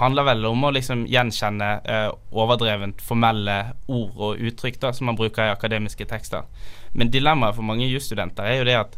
handler 0.00 0.24
vel 0.30 0.46
om 0.48 0.64
å 0.64 0.70
liksom 0.72 1.02
gjenkjenne 1.08 1.68
eh, 1.84 2.06
overdrevent 2.32 3.04
formelle 3.04 3.58
ord 3.84 4.16
og 4.16 4.40
uttrykk 4.48 4.80
da, 4.80 4.94
som 4.96 5.10
man 5.10 5.18
bruker 5.20 5.44
i 5.44 5.52
akademiske 5.52 6.08
tekster. 6.08 6.48
Men 6.96 7.12
dilemmaet 7.12 7.58
for 7.58 7.68
mange 7.68 7.90
jusstudenter 7.90 8.48
er 8.48 8.58
jo 8.62 8.66
det 8.70 8.78
at 8.80 8.96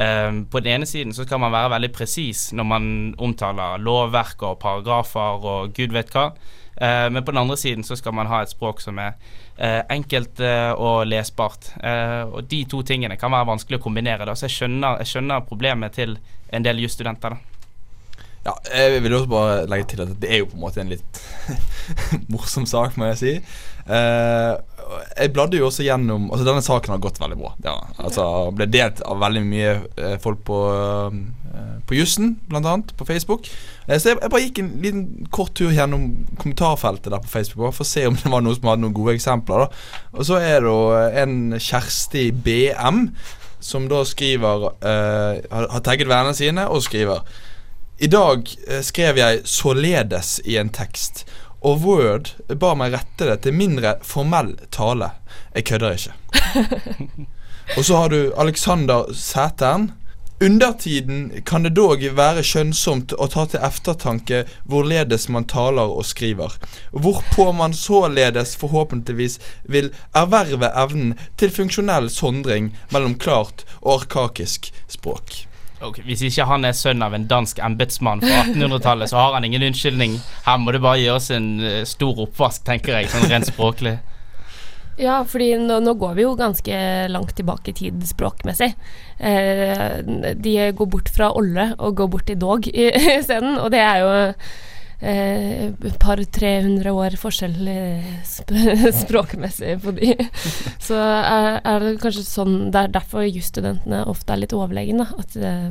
eh, 0.00 0.32
på 0.48 0.64
den 0.64 0.78
ene 0.78 0.88
siden 0.88 1.12
så 1.12 1.28
skal 1.28 1.42
man 1.44 1.52
være 1.52 1.74
veldig 1.74 1.92
presis 1.92 2.46
når 2.56 2.70
man 2.72 2.90
omtaler 3.20 3.84
lovverk 3.84 4.48
og 4.48 4.56
paragrafer 4.64 5.48
og 5.52 5.76
gud 5.76 5.92
vet 5.92 6.16
hva. 6.16 6.30
Eh, 6.76 7.10
men 7.10 7.24
på 7.24 7.32
den 7.32 7.42
andre 7.42 7.56
siden 7.56 7.84
så 7.84 7.96
skal 7.96 8.14
man 8.16 8.30
ha 8.30 8.42
et 8.42 8.52
språk 8.52 8.80
som 8.80 8.98
er 8.98 9.14
eh, 9.56 9.82
enkelt 9.92 10.40
eh, 10.40 10.72
og 10.72 11.06
lesbart. 11.06 11.72
og 12.32 12.44
de 12.48 12.64
to 12.64 12.82
tingene 12.82 13.16
kan 13.16 13.32
være 13.32 13.50
vanskelig 13.52 13.80
å 13.80 13.86
kombinere. 13.86 14.26
Da. 14.26 14.34
Så 14.34 14.48
jeg 14.48 14.56
skjønner, 14.56 15.00
jeg 15.02 15.12
skjønner 15.12 15.48
problemet 15.48 15.98
til 15.98 16.18
en 16.52 16.64
del 16.64 16.82
jusstudenter. 16.84 17.38
Ja, 18.42 18.56
jeg 18.74 19.02
vil 19.04 19.14
også 19.14 19.30
bare 19.30 19.66
legge 19.70 19.92
til 19.92 20.00
at 20.02 20.16
det 20.18 20.30
er 20.34 20.40
jo 20.42 20.48
på 20.50 20.56
en 20.56 20.64
måte 20.64 20.80
en 20.82 20.90
litt 20.90 21.20
morsom 22.32 22.66
sak, 22.66 22.96
må 22.98 23.12
jeg 23.12 23.20
si. 23.20 23.34
Uh, 23.86 24.58
jeg 25.00 25.32
bladde 25.34 25.58
jo 25.58 25.68
også 25.68 25.84
gjennom 25.86 26.30
Altså 26.32 26.46
Denne 26.46 26.62
saken 26.64 26.94
har 26.94 27.02
gått 27.02 27.20
veldig 27.20 27.38
bra. 27.40 27.52
Ja, 27.64 27.76
altså 28.02 28.24
Ble 28.56 28.68
delt 28.70 29.02
av 29.06 29.20
veldig 29.22 29.42
mye 29.46 29.74
uh, 29.98 30.16
folk 30.22 30.42
på, 30.48 30.58
uh, 30.72 31.76
på 31.88 31.98
jussen, 31.98 32.36
bl.a. 32.48 32.76
på 32.96 33.06
Facebook. 33.08 33.50
så 33.86 34.12
jeg, 34.12 34.18
jeg, 34.22 34.30
bare 34.32 34.42
gikk 34.46 34.62
en 34.62 34.72
liten 34.82 35.04
kort 35.34 35.54
tur 35.58 35.72
gjennom 35.74 36.08
kommentarfeltet 36.40 37.12
der 37.12 37.22
på 37.22 37.30
Facebook 37.32 37.66
bare 37.66 37.76
for 37.76 37.86
å 37.86 37.92
se 37.92 38.06
om 38.08 38.18
det 38.18 38.32
var 38.32 38.44
noen 38.44 38.58
som 38.58 38.72
hadde 38.72 38.84
noen 38.86 38.96
gode 38.96 39.16
eksempler. 39.18 39.66
Da. 39.66 39.84
Og 40.16 40.28
så 40.30 40.40
er 40.40 40.66
det 40.66 41.22
en 41.22 41.38
Kjersti 41.60 42.28
BM 42.44 43.06
som 43.62 43.86
da 43.90 44.00
skriver 44.08 44.68
har, 44.82 45.42
har 45.52 45.82
tagget 45.86 46.10
vennene 46.10 46.34
sine 46.34 46.66
og 46.66 46.82
skriver 46.82 47.22
i 48.02 48.08
dag 48.10 48.48
skrev 48.82 49.18
jeg 49.20 49.42
'således' 49.46 50.40
i 50.44 50.56
en 50.58 50.72
tekst. 50.74 51.22
Og 51.62 51.84
Word 51.86 52.32
ba 52.58 52.72
meg 52.78 52.94
rette 52.96 53.28
det 53.28 53.42
til 53.44 53.54
mindre 53.54 53.96
formell 54.06 54.56
tale. 54.74 55.12
Jeg 55.54 55.68
kødder 55.70 55.98
ikke. 55.98 56.14
og 57.76 57.84
så 57.86 58.00
har 58.00 58.08
du 58.10 58.32
Alexander 58.36 59.12
Sætern. 59.14 59.92
Undertiden 60.42 61.30
kan 61.46 61.62
det 61.62 61.76
dog 61.76 62.02
være 62.18 62.42
skjønnsomt 62.42 63.12
å 63.14 63.28
ta 63.30 63.44
til 63.46 63.62
eftertanke 63.62 64.40
hvorledes 64.66 65.28
man 65.30 65.46
taler 65.46 65.92
og 65.94 66.02
skriver, 66.08 66.56
hvorpå 66.90 67.46
man 67.54 67.76
således 67.78 68.56
forhåpentligvis 68.58 69.38
vil 69.70 69.92
erverve 70.18 70.72
evnen 70.82 71.14
til 71.38 71.54
funksjonell 71.54 72.10
sondring 72.10 72.72
mellom 72.90 73.14
klart 73.22 73.62
og 73.84 74.00
arkakisk 74.00 74.72
språk. 74.90 75.44
Okay, 75.82 76.04
hvis 76.06 76.22
ikke 76.22 76.46
han 76.46 76.62
er 76.66 76.76
sønn 76.78 77.02
av 77.02 77.14
en 77.16 77.26
dansk 77.26 77.58
embetsmann 77.64 78.22
fra 78.22 78.44
1800-tallet, 78.44 79.10
så 79.10 79.18
har 79.18 79.36
han 79.36 79.46
ingen 79.48 79.64
unnskyldning. 79.66 80.14
Her 80.46 80.60
må 80.62 80.74
det 80.74 80.82
bare 80.84 81.00
gjøres 81.02 81.30
en 81.34 81.52
uh, 81.58 81.82
stor 81.88 82.22
oppvask, 82.26 82.62
tenker 82.68 83.00
jeg, 83.00 83.10
sånn 83.10 83.26
rent 83.32 83.50
språklig. 83.50 83.96
Ja, 85.00 85.22
fordi 85.26 85.54
nå, 85.58 85.78
nå, 85.82 85.94
går 85.98 86.18
vi 86.18 86.26
jo 86.26 86.34
ganske 86.38 86.78
langt 87.10 87.32
tilbake 87.38 87.72
i 87.72 87.76
tid 87.76 88.02
språkmessig. 88.06 88.68
Eh, 89.18 90.02
de 90.36 90.52
går 90.76 90.90
bort 90.92 91.08
fra 91.14 91.30
olle 91.38 91.70
og 91.78 91.96
går 91.96 92.10
bort 92.12 92.28
til 92.28 92.38
dog 92.38 92.68
isteden, 92.68 93.56
og 93.62 93.72
det 93.72 93.80
er 93.80 94.02
jo 94.02 94.12
eh, 95.02 95.92
par-tre 96.02 96.52
hundre 96.64 96.94
år 96.96 97.16
forskjell 97.20 97.58
sp 98.22 98.54
språkmessig 99.02 99.76
på 99.82 99.94
de. 99.98 100.14
Så 100.86 100.96
er, 100.98 101.58
er, 101.58 101.84
det 101.84 101.98
kanskje 102.02 102.24
sånn 102.26 102.56
Det 102.72 102.84
er 102.84 102.96
derfor 102.96 103.26
jusstudentene 103.26 104.04
ofte 104.10 104.34
er 104.34 104.44
litt 104.44 104.56
overlegne, 104.56 105.06
at 105.18 105.36
eh, 105.36 105.70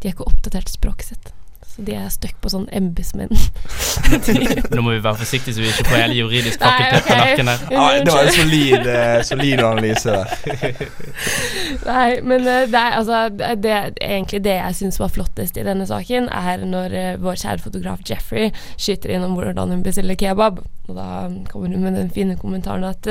de 0.00 0.08
er 0.08 0.14
ikke 0.14 0.28
oppdatert 0.28 0.72
språket 0.72 1.14
sitt. 1.14 1.32
Så 1.76 1.82
de 1.84 1.92
er 1.92 2.06
stuck 2.08 2.38
på 2.40 2.48
sånn 2.48 2.64
embetsmenn. 2.72 3.28
Nå 4.76 4.80
må 4.80 4.94
vi 4.94 5.00
være 5.04 5.18
forsiktige 5.20 5.52
så 5.52 5.60
vi 5.60 5.68
ikke 5.68 5.84
får 5.90 5.98
hele 6.00 6.14
juridisk 6.16 6.62
fakultet 6.62 7.02
okay. 7.02 7.10
på 7.10 7.18
nakken 7.20 7.50
her. 7.50 7.64
Ah, 7.76 7.90
det 8.00 8.14
var 8.14 8.28
en 8.30 8.32
solid, 8.32 8.86
uh, 8.88 9.18
solid 9.28 9.60
analyse 9.60 10.14
Nei, 11.90 12.06
men 12.24 12.48
uh, 12.48 12.62
det 12.72 12.80
er 12.80 12.96
altså 12.96 13.20
det, 13.60 13.74
Egentlig 14.00 14.40
det 14.46 14.56
jeg 14.56 14.78
syns 14.80 15.00
var 15.02 15.12
flottest 15.12 15.60
i 15.60 15.66
denne 15.66 15.84
saken, 15.90 16.30
er 16.32 16.64
når 16.64 16.96
uh, 16.96 17.10
vår 17.26 17.42
kjære 17.44 17.64
fotograf 17.66 18.00
Jeffrey 18.08 18.48
skyter 18.78 19.12
inn 19.12 19.28
om 19.28 19.36
hvordan 19.36 19.76
hun 19.76 19.84
bestiller 19.84 20.16
kebab. 20.16 20.64
Og 20.86 20.98
da 20.98 21.26
kommer 21.50 21.72
hun 21.72 21.82
med 21.82 21.96
den 21.98 22.12
fine 22.14 22.36
kommentaren 22.38 22.86
at 22.86 23.08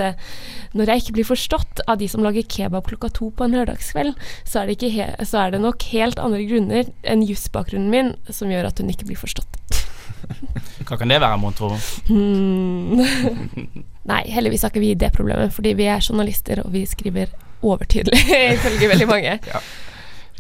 når 0.76 0.92
jeg 0.92 1.04
ikke 1.04 1.16
blir 1.18 1.28
forstått 1.28 1.84
av 1.92 2.00
de 2.00 2.08
som 2.12 2.24
lager 2.24 2.48
kebab 2.48 2.88
klokka 2.88 3.10
to 3.16 3.32
på 3.36 3.46
en 3.46 3.58
lørdagskveld, 3.58 4.16
så 4.48 4.64
er 4.64 4.72
det, 4.72 4.92
så 5.28 5.44
er 5.44 5.56
det 5.56 5.64
nok 5.64 5.84
helt 5.92 6.22
andre 6.24 6.44
grunner 6.48 6.92
enn 7.04 7.26
jusbakgrunnen 7.28 7.92
min 7.92 8.14
som 8.32 8.52
gjør 8.52 8.70
at 8.70 8.80
hun 8.80 8.94
ikke 8.94 9.10
blir 9.10 9.20
forstått. 9.20 9.60
Hva 10.86 10.98
kan 11.00 11.10
det 11.10 11.20
være, 11.22 11.38
mon 11.42 11.56
tro? 11.56 11.72
Hmm. 12.10 13.02
Nei, 14.12 14.22
heldigvis 14.30 14.66
har 14.66 14.74
ikke 14.74 14.84
vi 14.84 14.94
det 15.00 15.12
problemet, 15.16 15.54
fordi 15.56 15.74
vi 15.78 15.88
er 15.90 16.04
journalister, 16.04 16.62
og 16.66 16.74
vi 16.76 16.86
skriver 16.90 17.32
overtydelig, 17.66 18.22
ifølge 18.58 18.90
veldig 18.92 19.10
mange. 19.10 19.38
Ja. 19.50 19.62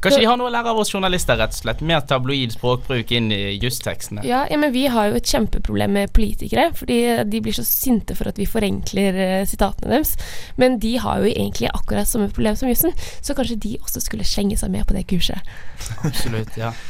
Kanskje 0.05 0.21
de 0.21 0.29
har 0.29 0.39
noe 0.39 0.51
å 0.51 0.53
lære 0.53 0.71
av 0.71 0.79
oss 0.81 0.93
journalister, 0.93 1.37
rett 1.39 1.55
og 1.55 1.59
slett. 1.59 1.83
Mer 1.85 2.03
tabloid 2.07 2.53
språkbruk 2.53 3.11
inn 3.17 3.31
i 3.33 3.41
justekstene. 3.57 4.25
Ja, 4.27 4.43
ja, 4.51 4.59
men 4.61 4.73
vi 4.75 4.85
har 4.91 5.09
jo 5.09 5.19
et 5.19 5.29
kjempeproblem 5.29 5.95
med 5.97 6.13
politikere, 6.15 6.69
fordi 6.77 6.99
de 7.31 7.41
blir 7.43 7.55
så 7.57 7.65
sinte 7.65 8.17
for 8.17 8.29
at 8.29 8.41
vi 8.41 8.47
forenkler 8.49 9.17
uh, 9.17 9.37
sitatene 9.49 9.95
deres. 9.97 10.15
Men 10.61 10.77
de 10.83 10.95
har 11.01 11.23
jo 11.23 11.31
egentlig 11.31 11.71
akkurat 11.73 12.09
samme 12.09 12.29
problem 12.33 12.57
som 12.59 12.69
jussen, 12.69 12.93
så 13.25 13.37
kanskje 13.37 13.61
de 13.65 13.77
også 13.81 14.03
skulle 14.05 14.27
slenge 14.27 14.59
seg 14.61 14.73
med 14.73 14.85
på 14.85 14.97
det 14.97 15.07
kurset. 15.09 15.55
Absolutt, 16.03 16.53
ja. 16.61 16.73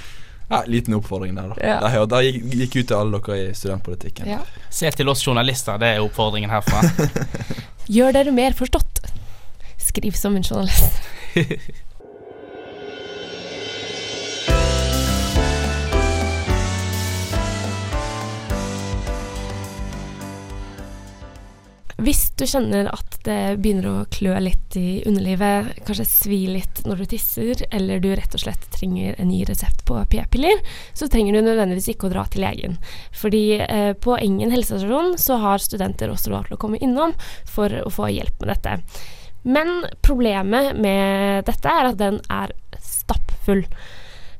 Ja, 0.45 0.59
Liten 0.69 0.93
oppfordring 0.93 1.33
der, 1.33 1.47
da. 1.49 1.55
Ja. 1.57 1.79
Da, 1.81 2.03
da 2.05 2.19
gikk, 2.21 2.43
gikk 2.53 2.75
ut 2.75 2.89
til 2.91 2.97
alle 2.99 3.17
dere 3.17 3.37
i 3.47 3.53
studentpolitikken. 3.57 4.27
Ja. 4.29 4.43
Se 4.69 4.91
til 4.93 5.09
oss 5.09 5.23
journalister, 5.25 5.79
det 5.81 5.95
er 5.95 6.03
oppfordringen 6.05 6.53
herfra. 6.53 6.83
Gjør 7.95 8.13
dere 8.13 8.33
mer 8.35 8.53
forstått. 8.57 9.01
Skriv 9.81 10.13
som 10.19 10.37
en 10.37 10.45
journalist. 10.45 11.01
Hvis 22.05 22.27
du 22.37 22.43
kjenner 22.45 22.85
at 22.93 23.15
det 23.25 23.55
begynner 23.63 23.87
å 23.89 24.07
klø 24.13 24.35
litt 24.43 24.75
i 24.77 24.99
underlivet, 25.09 25.71
kanskje 25.87 26.05
svi 26.05 26.37
litt 26.51 26.83
når 26.85 27.01
du 27.01 27.05
tisser, 27.15 27.63
eller 27.73 28.03
du 28.03 28.11
rett 28.13 28.35
og 28.37 28.43
slett 28.43 28.67
trenger 28.75 29.15
en 29.17 29.31
ny 29.31 29.39
resept 29.49 29.81
på 29.87 29.97
p-piller, 30.11 30.61
så 30.93 31.09
trenger 31.09 31.33
du 31.33 31.47
nødvendigvis 31.47 31.89
ikke 31.95 32.09
å 32.09 32.13
dra 32.13 32.27
til 32.29 32.45
legen. 32.45 32.77
Fordi 33.15 33.43
eh, 33.63 33.91
på 33.97 34.19
Engen 34.19 34.53
helsestasjon 34.53 35.15
så 35.21 35.39
har 35.41 35.63
studenter 35.63 36.13
også 36.13 36.35
lov 36.35 36.45
til 36.45 36.59
å 36.59 36.61
komme 36.61 36.81
innom 36.83 37.15
for 37.49 37.73
å 37.81 37.89
få 37.93 38.11
hjelp 38.13 38.37
med 38.43 38.53
dette. 38.53 38.77
Men 39.45 39.87
problemet 40.05 40.77
med 40.77 41.45
dette 41.49 41.73
er 41.73 41.89
at 41.89 42.01
den 42.01 42.21
er 42.29 42.53
stappfull. 42.77 43.65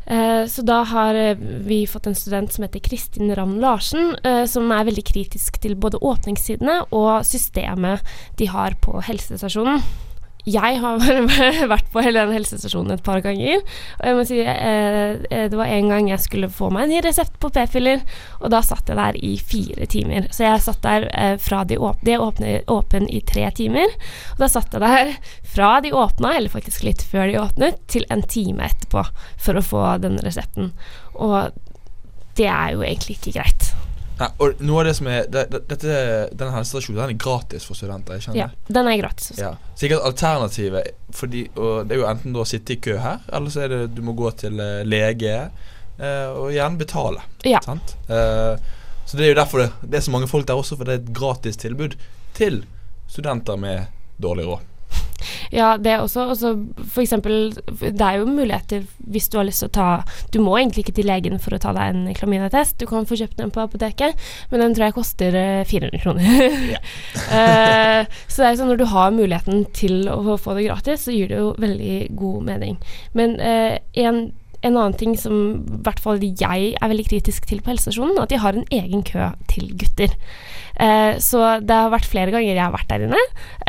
Eh, 0.05 0.45
så 0.47 0.61
da 0.61 0.83
har 0.83 1.15
eh, 1.15 1.37
vi 1.65 1.87
fått 1.87 2.07
en 2.07 2.15
student 2.15 2.53
som 2.53 2.63
heter 2.63 2.79
Kristin 2.79 3.35
Ramm 3.35 3.57
Larsen, 3.59 4.15
eh, 4.23 4.45
som 4.45 4.71
er 4.71 4.85
veldig 4.85 5.05
kritisk 5.05 5.57
til 5.63 5.75
både 5.75 5.97
åpningstidene 5.97 6.83
og 6.93 7.25
systemet 7.25 8.05
de 8.37 8.49
har 8.53 8.77
på 8.85 8.99
helsestasjonen. 9.07 9.81
Jeg 10.45 10.77
har 10.81 10.99
vært 11.73 11.87
på 11.93 12.03
hele 12.05 12.21
den 12.21 12.35
helsestasjonen 12.37 12.95
et 12.95 13.05
par 13.05 13.21
ganger. 13.25 13.63
Og 13.97 14.05
jeg 14.09 14.17
må 14.17 14.25
si 14.29 14.39
eh, 14.45 15.17
det 15.49 15.57
var 15.57 15.71
en 15.73 15.89
gang 15.89 16.09
jeg 16.11 16.21
skulle 16.21 16.51
få 16.53 16.69
meg 16.73 16.85
en 16.85 16.93
ny 16.93 17.01
resept 17.05 17.39
på 17.41 17.49
p-piller, 17.53 18.03
og 18.41 18.53
da 18.53 18.61
satt 18.65 18.91
jeg 18.91 18.99
der 18.99 19.17
i 19.25 19.33
fire 19.41 19.89
timer. 19.89 20.29
Så 20.35 20.45
jeg 20.45 20.63
satt 20.65 20.83
der 20.85 21.07
eh, 21.11 21.35
fra 21.41 21.63
de 21.65 21.79
åpne, 21.81 22.05
de 22.05 22.19
åpne, 22.21 22.53
åpen 22.71 23.09
i 23.09 23.23
tre 23.25 23.49
timer. 23.57 23.89
Og 24.35 24.45
da 24.45 24.51
satt 24.51 24.75
jeg 24.75 24.85
der 24.85 25.15
fra 25.55 25.79
de 25.81 25.93
åpna, 25.97 26.35
eller 26.37 26.53
faktisk 26.53 26.85
litt 26.85 27.01
før 27.09 27.31
de 27.31 27.39
åpnet, 27.41 27.81
til 27.91 28.05
en 28.13 28.21
time 28.21 28.69
etterpå 28.69 29.07
for 29.41 29.57
å 29.57 29.65
få 29.65 29.87
denne 30.03 30.21
resepten. 30.25 30.75
Og 31.15 31.55
det 32.37 32.51
er 32.51 32.75
jo 32.75 32.85
egentlig 32.85 33.17
ikke 33.17 33.39
greit. 33.39 33.74
Nei, 34.15 34.27
og 34.39 34.61
noe 34.63 34.79
av 34.79 34.87
det 34.87 34.93
som 34.95 35.09
er 35.11 35.25
det, 35.27 35.41
det, 35.51 35.59
dette, 35.67 35.95
Denne 36.31 36.53
helsestasjonen 36.55 37.01
den 37.01 37.13
er 37.15 37.19
gratis 37.19 37.65
for 37.67 37.77
studenter. 37.77 38.15
Jeg 38.15 38.27
kjenner 38.27 38.39
Ja, 38.39 38.47
den 38.77 38.89
er 38.91 38.99
gratis 39.01 39.33
også. 39.33 39.41
Ja. 39.41 39.73
Sikkert 39.75 40.05
alternativet 40.07 40.93
fordi, 41.15 41.45
Det 41.55 41.95
er 41.95 41.99
jo 41.99 42.07
enten 42.09 42.37
å 42.39 42.45
sitte 42.47 42.75
i 42.75 42.79
kø 42.83 42.95
her, 43.01 43.25
eller 43.35 43.51
så 43.53 43.65
er 43.65 43.73
det 43.73 43.81
du 43.95 44.01
må 44.05 44.15
gå 44.17 44.31
til 44.39 44.59
eh, 44.63 44.85
lege 44.87 45.35
eh, 45.35 46.29
og 46.31 46.53
gjerne 46.55 46.79
betale. 46.79 47.25
Ja. 47.47 47.61
Sant? 47.65 47.97
Eh, 48.07 48.55
så 49.05 49.19
det 49.19 49.27
er 49.27 49.33
jo 49.33 49.41
derfor 49.41 49.61
det, 49.61 49.69
det 49.83 49.99
er 49.99 50.07
så 50.07 50.15
mange 50.15 50.31
folk 50.31 50.47
der 50.49 50.59
også, 50.59 50.79
for 50.79 50.87
det 50.87 50.95
er 50.95 51.03
et 51.03 51.11
gratis 51.15 51.59
tilbud 51.61 51.97
til 52.35 52.63
studenter 53.11 53.59
med 53.59 53.91
dårlig 54.21 54.47
råd. 54.47 54.71
Ja, 55.53 55.75
det 55.77 55.91
er 55.93 56.03
også, 56.03 56.27
også 56.33 56.53
for 56.91 57.03
eksempel 57.03 57.53
Det 57.79 58.01
er 58.01 58.19
jo 58.19 58.29
muligheter 58.29 58.85
hvis 59.05 59.27
du 59.29 59.37
har 59.39 59.47
lyst 59.47 59.61
til 59.63 59.69
å 59.69 59.75
ta 59.75 59.87
Du 60.33 60.39
må 60.43 60.55
egentlig 60.57 60.85
ikke 60.85 60.95
til 60.99 61.09
legen 61.09 61.39
for 61.41 61.55
å 61.55 61.59
ta 61.61 61.73
deg 61.75 61.93
en 61.93 62.15
klamydia-test. 62.17 62.77
Du 62.81 62.87
kan 62.89 63.07
få 63.07 63.17
kjøpt 63.19 63.37
den 63.39 63.53
på 63.53 63.63
apoteket, 63.63 64.17
men 64.51 64.63
den 64.63 64.75
tror 64.75 64.87
jeg 64.87 64.97
koster 64.97 65.37
eh, 65.39 65.65
400 65.67 66.03
kroner. 66.03 66.47
Ja. 66.75 66.81
Eh, 67.35 68.05
så 68.29 68.41
det 68.41 68.47
er 68.47 68.57
sånn 68.59 68.69
når 68.71 68.79
du 68.79 68.85
har 68.91 69.13
muligheten 69.13 69.65
til 69.75 70.07
å 70.11 70.37
få 70.41 70.55
det 70.55 70.65
gratis, 70.67 71.05
så 71.05 71.13
gir 71.13 71.29
det 71.31 71.39
jo 71.39 71.51
veldig 71.61 71.97
god 72.17 72.45
mening. 72.47 72.77
Men 73.17 73.35
uh, 73.41 73.75
en 74.05 74.19
en 74.65 74.75
annen 74.75 74.97
ting 74.97 75.15
som 75.19 75.37
i 75.61 75.79
hvert 75.85 76.01
fall 76.01 76.21
jeg 76.25 76.73
er 76.73 76.91
veldig 76.91 77.07
kritisk 77.07 77.47
til 77.49 77.61
på 77.61 77.73
helsestasjonen, 77.73 78.19
at 78.21 78.31
de 78.33 78.41
har 78.41 78.57
en 78.57 78.67
egen 78.73 79.03
kø 79.05 79.29
til 79.51 79.71
gutter. 79.77 80.15
Eh, 80.75 81.15
så 81.23 81.41
det 81.63 81.75
har 81.75 81.91
vært 81.93 82.07
flere 82.09 82.33
ganger 82.33 82.51
jeg 82.51 82.63
har 82.63 82.73
vært 82.73 82.89
der 82.89 83.05
inne. 83.05 83.21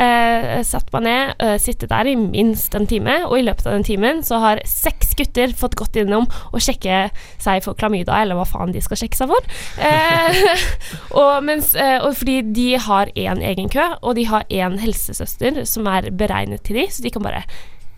Eh, 0.02 0.62
satt 0.66 0.90
meg 0.94 1.04
ned, 1.06 1.34
eh, 1.38 1.56
sittet 1.62 1.92
der 1.92 2.08
i 2.10 2.16
minst 2.18 2.74
en 2.74 2.88
time, 2.88 3.20
og 3.28 3.38
i 3.38 3.44
løpet 3.46 3.68
av 3.68 3.76
den 3.76 3.86
timen 3.86 4.24
så 4.26 4.40
har 4.42 4.62
seks 4.66 5.14
gutter 5.18 5.54
fått 5.54 5.76
gått 5.78 6.00
innom 6.00 6.26
og 6.26 6.64
sjekke 6.64 7.06
seg 7.42 7.62
for 7.66 7.78
klamydia, 7.78 8.22
eller 8.22 8.38
hva 8.38 8.48
faen 8.48 8.74
de 8.74 8.82
skal 8.82 9.00
sjekke 9.02 9.20
seg 9.20 9.30
for. 9.30 9.52
Eh, 9.78 10.42
og, 11.20 11.44
mens, 11.46 11.74
eh, 11.78 12.00
og 12.00 12.16
fordi 12.18 12.40
de 12.56 12.68
har 12.88 13.12
én 13.14 13.44
egen 13.52 13.70
kø, 13.72 13.92
og 14.02 14.18
de 14.18 14.26
har 14.32 14.48
én 14.50 14.80
helsesøster 14.82 15.62
som 15.68 15.86
er 15.92 16.10
beregnet 16.10 16.66
til 16.66 16.80
de, 16.80 16.90
så 16.90 17.06
de 17.06 17.14
kan 17.14 17.26
bare 17.26 17.46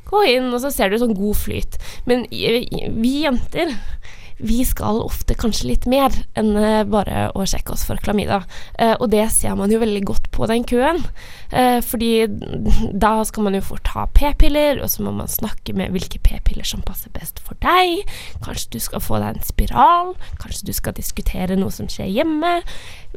gå 0.09 0.25
inn, 0.35 0.53
og 0.53 0.63
så 0.65 0.73
ser 0.75 0.91
du 0.91 0.99
sånn 1.01 1.17
god 1.19 1.39
flyt. 1.39 1.79
Men 2.09 2.27
vi 2.31 3.15
jenter 3.23 3.77
vi 4.39 4.63
skal 4.65 5.01
ofte 5.03 5.35
kanskje 5.35 5.67
litt 5.67 5.87
mer 5.91 6.15
enn 6.39 6.53
eh, 6.57 6.85
bare 6.87 7.27
å 7.35 7.45
sjekke 7.49 7.75
oss 7.75 7.83
for 7.89 7.99
klamydia. 8.03 8.45
Eh, 8.79 8.95
og 8.95 9.11
det 9.11 9.25
ser 9.35 9.57
man 9.59 9.73
jo 9.73 9.81
veldig 9.83 10.05
godt 10.07 10.31
på 10.35 10.47
den 10.51 10.63
køen. 10.69 11.03
Eh, 11.51 11.81
fordi 11.83 12.29
da 12.95 13.17
skal 13.27 13.49
man 13.49 13.59
jo 13.59 13.65
få 13.67 13.81
ta 13.87 14.07
p-piller, 14.15 14.79
og 14.83 14.93
så 14.93 15.03
må 15.03 15.15
man 15.17 15.31
snakke 15.31 15.75
med 15.79 15.91
hvilke 15.95 16.23
p-piller 16.23 16.67
som 16.69 16.87
passer 16.87 17.11
best 17.17 17.43
for 17.43 17.59
deg. 17.65 18.07
Kanskje 18.45 18.77
du 18.77 18.81
skal 18.87 19.03
få 19.03 19.19
deg 19.19 19.35
en 19.35 19.51
spiral. 19.51 20.15
Kanskje 20.39 20.71
du 20.71 20.75
skal 20.77 20.97
diskutere 20.99 21.59
noe 21.59 21.75
som 21.75 21.91
skjer 21.91 22.11
hjemme. 22.21 22.61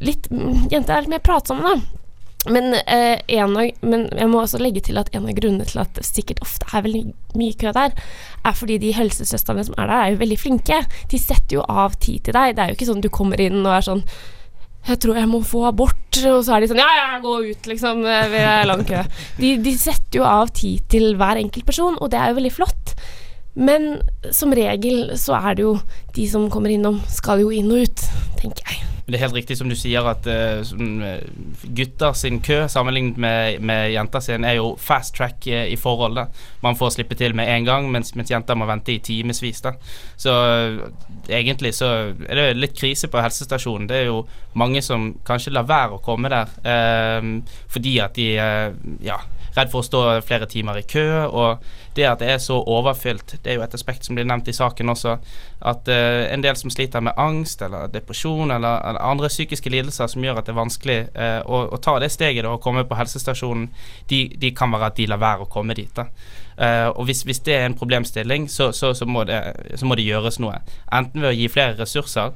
Litt, 0.01 0.31
mm, 0.33 0.71
jenter 0.74 0.98
er 0.98 1.05
litt 1.05 1.17
mer 1.19 1.25
pratsomme, 1.25 1.75
da. 1.75 2.00
Men, 2.50 2.74
eh, 2.74 3.21
av, 3.38 3.53
men 3.86 4.07
jeg 4.17 4.29
må 4.31 4.41
også 4.41 4.57
legge 4.62 4.81
til 4.88 4.98
at 4.98 5.12
en 5.13 5.27
av 5.29 5.36
grunnene 5.38 5.67
til 5.69 5.83
at 5.83 5.93
det 5.93 6.07
sikkert 6.07 6.41
ofte 6.41 6.65
er 6.74 6.86
veldig 6.88 7.03
mye 7.38 7.53
kø 7.53 7.74
der, 7.75 7.93
er 8.41 8.55
fordi 8.57 8.79
de 8.81 8.95
helsesøstrene 8.98 9.65
som 9.67 9.77
er 9.77 9.91
der, 9.91 9.98
er 9.98 10.13
jo 10.15 10.21
veldig 10.24 10.39
flinke. 10.41 10.79
De 11.12 11.21
setter 11.21 11.60
jo 11.60 11.65
av 11.69 12.00
tid 12.01 12.25
til 12.25 12.38
deg. 12.38 12.55
Det 12.57 12.63
er 12.63 12.71
jo 12.71 12.79
ikke 12.79 12.89
sånn 12.89 13.03
du 13.05 13.12
kommer 13.13 13.41
inn 13.41 13.62
og 13.62 13.75
er 13.75 13.89
sånn 13.91 14.05
jeg 14.81 14.98
tror 14.98 15.19
jeg 15.19 15.29
må 15.29 15.43
få 15.45 15.67
abort, 15.69 16.17
og 16.25 16.39
så 16.41 16.55
er 16.55 16.63
de 16.63 16.71
sånn 16.71 16.79
Ja, 16.81 16.89
ja, 16.98 17.10
gå 17.21 17.36
ut, 17.51 17.67
liksom. 17.69 18.01
Vi 18.01 18.39
er 18.41 18.65
lang 18.65 18.81
kø. 18.88 19.03
De, 19.38 19.51
de 19.62 19.74
setter 19.77 20.17
jo 20.17 20.25
av 20.25 20.50
tid 20.57 20.88
til 20.89 21.12
hver 21.19 21.38
enkelt 21.38 21.67
person, 21.67 22.00
og 22.01 22.10
det 22.10 22.17
er 22.17 22.31
jo 22.31 22.39
veldig 22.39 22.53
flott. 22.55 22.95
Men 23.53 24.00
som 24.33 24.53
regel 24.55 25.12
så 25.19 25.36
er 25.38 25.60
det 25.60 25.67
jo 25.67 25.75
de 26.15 26.25
som 26.31 26.50
kommer 26.50 26.74
innom, 26.74 26.98
skal 27.12 27.43
jo 27.43 27.51
inn 27.53 27.69
og 27.69 27.86
ut, 27.86 28.05
tenker 28.41 28.65
jeg. 28.65 28.81
Det 29.11 29.17
er 29.17 29.25
helt 29.25 29.35
riktig 29.35 29.57
som 29.59 29.67
du 29.67 29.75
sier 29.75 30.05
at 30.07 30.27
uh, 30.31 30.61
uh, 30.63 31.65
gutter 31.75 32.15
sin 32.15 32.39
kø 32.43 32.61
sammenlignet 32.71 33.17
med, 33.19 33.59
med 33.59 33.91
jenter 33.91 34.23
sin 34.23 34.47
er 34.47 34.55
jo 34.57 34.69
fast 34.79 35.17
track 35.17 35.47
uh, 35.51 35.65
i 35.67 35.75
forholdet. 35.79 36.31
Man 36.63 36.79
får 36.79 36.95
slippe 36.95 37.17
til 37.19 37.35
med 37.35 37.51
en 37.51 37.67
gang, 37.67 37.89
mens, 37.91 38.13
mens 38.15 38.31
jenter 38.31 38.55
må 38.55 38.69
vente 38.69 38.95
i 38.95 39.01
timevis. 39.03 39.59
Så 39.61 39.73
Så 40.17 40.33
egentlig 41.29 41.73
så 41.75 42.13
er 42.29 42.39
det 42.39 42.47
litt 42.57 42.77
krise 42.79 43.09
på 43.11 43.19
helsestasjonen. 43.21 43.89
Det 43.89 43.97
er 43.97 44.07
jo 44.07 44.23
mange 44.55 44.81
som 44.81 45.11
kanskje 45.27 45.53
lar 45.53 45.67
være 45.67 45.97
å 45.97 46.03
komme 46.03 46.31
der 46.31 46.47
fordi 47.71 47.97
at 47.99 48.15
de 48.15 48.27
ja, 49.03 49.17
redd 49.55 49.72
for 49.72 49.81
å 49.81 49.86
stå 49.86 50.01
flere 50.25 50.48
timer 50.50 50.79
i 50.79 50.86
kø. 50.88 51.05
Og 51.27 51.63
det 51.96 52.05
at 52.08 52.22
det 52.22 52.29
er 52.31 52.39
så 52.39 52.60
overfylt, 52.62 53.36
det 53.43 53.51
er 53.51 53.60
jo 53.60 53.65
et 53.65 53.75
aspekt 53.75 54.08
som 54.08 54.15
blir 54.15 54.27
nevnt 54.27 54.48
i 54.48 54.55
saken 54.55 54.93
også. 54.93 55.17
At 55.72 55.89
uh, 55.91 56.22
en 56.31 56.43
del 56.43 56.55
som 56.60 56.72
sliter 56.74 57.03
med 57.03 57.17
angst 57.20 57.62
eller 57.65 57.91
depresjon 57.91 58.51
eller, 58.51 58.79
eller 58.89 59.03
andre 59.12 59.31
psykiske 59.31 59.70
lidelser 59.74 60.12
som 60.12 60.24
gjør 60.24 60.39
at 60.39 60.48
det 60.48 60.55
er 60.55 60.62
vanskelig 60.62 61.00
uh, 61.15 61.41
å, 61.46 61.65
å, 61.75 61.81
ta 61.84 61.98
det 62.01 62.12
steget 62.13 62.48
da, 62.48 62.53
å 62.55 62.62
komme 62.63 62.86
på 62.88 62.98
helsestasjonen, 63.00 63.67
de, 64.10 64.24
de, 64.38 64.53
kan 64.55 64.72
være 64.72 64.91
at 64.91 65.01
de 65.01 65.10
lar 65.12 65.22
være 65.22 65.46
å 65.46 65.51
komme 65.51 65.77
dit. 65.77 65.91
da. 65.96 66.08
Uh, 66.62 66.89
og 66.93 67.05
hvis, 67.10 67.24
hvis, 67.27 67.43
det 67.43 67.58
er 67.58 67.67
en 67.67 67.77
problemstilling, 67.77 68.48
så, 68.51 68.72
så, 68.75 68.93
så, 68.93 69.08
må 69.10 69.25
det, 69.27 69.41
så 69.75 69.88
må 69.88 69.98
det 70.00 70.08
gjøres 70.08 70.39
noe. 70.43 70.62
Enten 70.93 71.24
ved 71.24 71.34
å 71.34 71.38
gi 71.38 71.51
flere 71.51 71.79
ressurser, 71.79 72.36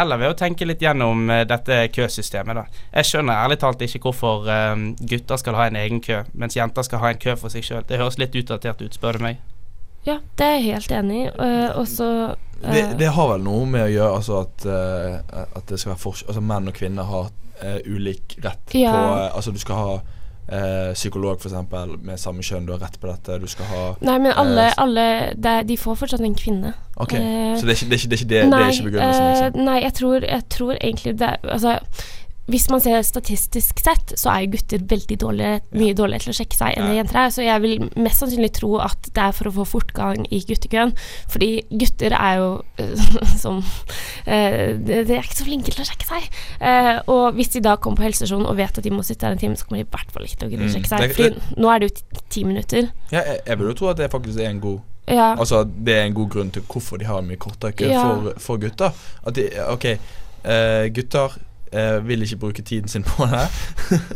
eller 0.00 0.20
ved 0.20 0.32
å 0.32 0.36
tenke 0.38 0.66
litt 0.66 0.82
gjennom 0.82 1.28
uh, 1.30 1.42
dette 1.48 1.78
køsystemet. 1.94 2.58
da. 2.58 2.84
Jeg 2.98 3.10
skjønner 3.10 3.42
ærlig 3.44 3.58
talt 3.62 3.82
ikke 3.86 4.02
hvorfor 4.06 4.48
um, 4.48 4.86
gutter 5.00 5.40
skal 5.40 5.58
ha 5.58 5.68
en 5.70 5.78
egen 5.80 6.00
kø, 6.04 6.22
mens 6.34 6.56
jenter 6.58 6.86
skal 6.86 7.02
ha 7.02 7.12
en 7.12 7.20
kø 7.22 7.36
for 7.40 7.54
seg 7.54 7.66
sjøl. 7.66 7.84
Det 7.88 8.00
høres 8.00 8.18
litt 8.20 8.36
utdatert 8.38 8.82
ut, 8.82 8.96
spør 8.96 9.18
du 9.18 9.26
meg. 9.28 9.42
Ja, 10.04 10.18
det 10.36 10.46
er 10.46 10.58
jeg 10.58 10.74
helt 10.74 10.92
enig 10.92 11.20
i. 11.22 11.28
Uh, 11.38 11.70
og 11.80 11.86
så 11.88 12.08
det, 12.64 12.84
det, 13.00 13.10
har 13.12 13.30
vel 13.34 13.42
noe 13.44 13.64
med 13.68 13.86
å 13.86 13.92
gjøre 13.92 14.18
altså 14.18 14.36
at, 14.40 14.62
at 14.64 15.64
det 15.68 15.76
skal 15.76 15.90
være 15.90 16.00
forskjell 16.00 16.30
Altså 16.30 16.42
menn 16.48 16.70
og 16.70 16.76
kvinner 16.78 17.08
har 17.10 17.26
ulik 17.84 18.38
rett 18.40 18.72
Ja. 18.78 18.94
på 18.94 19.02
Altså 19.36 19.52
du 19.52 19.58
skal 19.60 19.76
ha 19.76 19.98
Eh, 20.48 20.92
psykolog 20.92 21.38
f.eks. 21.40 21.54
med 22.04 22.18
samme 22.20 22.42
kjønn, 22.44 22.66
du 22.66 22.72
har 22.74 22.80
rett 22.84 22.98
på 23.00 23.08
dette. 23.08 23.38
Du 23.40 23.46
skal 23.48 23.64
ha 23.64 23.84
Nei, 24.04 24.18
men 24.18 24.32
alle, 24.36 24.66
eh, 24.66 24.74
alle 24.76 25.04
det, 25.36 25.54
De 25.68 25.76
får 25.80 25.96
fortsatt 26.02 26.20
en 26.20 26.34
kvinne. 26.34 26.74
Ok, 26.96 27.14
Eh, 27.14 27.56
Så 27.56 27.64
det 27.66 27.72
er 27.72 27.78
ikke 27.80 27.88
det, 27.90 27.92
er 27.92 28.02
ikke, 28.02 28.10
det, 28.10 28.12
er 28.12 28.20
ikke 28.20 28.28
det, 28.28 28.42
det 28.42 28.50
nei, 28.50 28.60
er 28.62 28.72
ikke 28.72 28.90
begrunnelsen? 28.90 29.24
eh, 29.24 29.44
Liksom. 29.44 29.64
nei, 29.64 29.78
jeg 29.82 29.94
tror, 29.94 30.20
jeg 30.28 30.42
tror 30.50 30.72
egentlig 30.80 31.18
det 31.18 31.30
Altså, 31.44 31.78
hvis 32.46 32.66
man 32.68 32.80
ser 32.84 33.00
statistisk 33.02 33.78
sett, 33.80 34.12
så 34.20 34.28
er 34.34 34.50
gutter 34.52 34.82
veldig 34.90 35.16
dårligere, 35.22 35.60
mye 35.80 35.94
dårligere 35.96 36.26
til 36.26 36.32
å 36.34 36.36
sjekke 36.36 36.58
seg 36.58 36.74
enn 36.76 36.90
det 36.90 36.96
jenter 36.98 37.18
er. 37.22 37.30
Så 37.32 37.40
jeg 37.46 37.62
vil 37.64 37.86
mest 37.96 38.20
sannsynlig 38.20 38.50
tro 38.58 38.74
at 38.84 39.08
det 39.16 39.22
er 39.24 39.32
for 39.32 39.48
å 39.48 39.52
få 39.56 39.64
fortgang 39.70 40.26
i 40.28 40.42
guttekøen. 40.44 40.92
Fordi 41.32 41.48
gutter 41.70 42.12
er 42.18 42.34
jo 42.42 42.50
øh, 42.84 43.06
som 43.44 43.62
øh, 43.62 44.76
de, 44.84 44.98
er 45.16 45.22
ikke 45.24 45.38
så 45.40 45.46
flinke 45.48 45.72
til 45.72 45.84
å 45.84 45.88
sjekke 45.88 46.08
seg. 46.10 46.28
Uh, 46.60 46.98
og 47.14 47.38
hvis 47.38 47.54
de 47.54 47.62
da 47.64 47.76
kommer 47.80 48.02
på 48.02 48.06
helsestasjonen 48.10 48.46
og 48.50 48.58
vet 48.60 48.76
at 48.80 48.84
de 48.84 48.92
må 48.92 49.04
sitte 49.06 49.24
der 49.24 49.36
en 49.38 49.40
time, 49.40 49.56
så 49.56 49.64
kommer 49.68 49.80
de 49.82 49.86
i 49.88 49.92
hvert 49.96 50.12
fall 50.14 50.28
ikke 50.28 50.42
til 50.42 50.48
å 50.48 50.52
å 50.54 50.68
Mm, 50.68 50.74
sjekke 50.76 50.88
seg. 50.92 51.00
det- 51.00 51.16
Fordi 51.16 51.60
nå 51.64 51.70
er 51.74 51.78
det 51.80 51.88
jo 51.88 52.20
ti 52.30 52.44
minutter. 52.44 52.90
Ja, 53.10 53.20
jeg, 53.24 53.40
jeg 53.46 53.58
vil 53.58 53.66
jo 53.72 53.74
tro 53.80 53.88
at 53.90 53.96
det 53.98 54.10
faktisk 54.12 54.38
er 54.44 54.50
en 54.52 54.60
god 54.60 54.80
Ja. 55.08 55.34
Altså 55.36 55.64
det 55.64 55.94
er 55.98 56.04
en 56.06 56.14
god 56.16 56.30
grunn 56.32 56.50
til 56.50 56.62
hvorfor 56.62 56.96
de 56.98 57.04
har 57.04 57.20
mye 57.22 57.36
kortere 57.36 57.72
kø 57.76 57.88
Ja. 57.90 58.04
for, 58.04 58.32
for 58.40 58.56
gutter. 58.62 58.92
At 59.26 59.34
de, 59.36 59.48
ok, 59.68 59.84
uh, 60.44 60.86
gutter 60.96 61.34
eh, 61.74 61.98
vil 62.08 62.22
ikke 62.22 62.36
bruke 62.46 62.62
tiden 62.62 62.88
sin 62.88 63.02
på 63.04 63.26
det. 63.26 63.44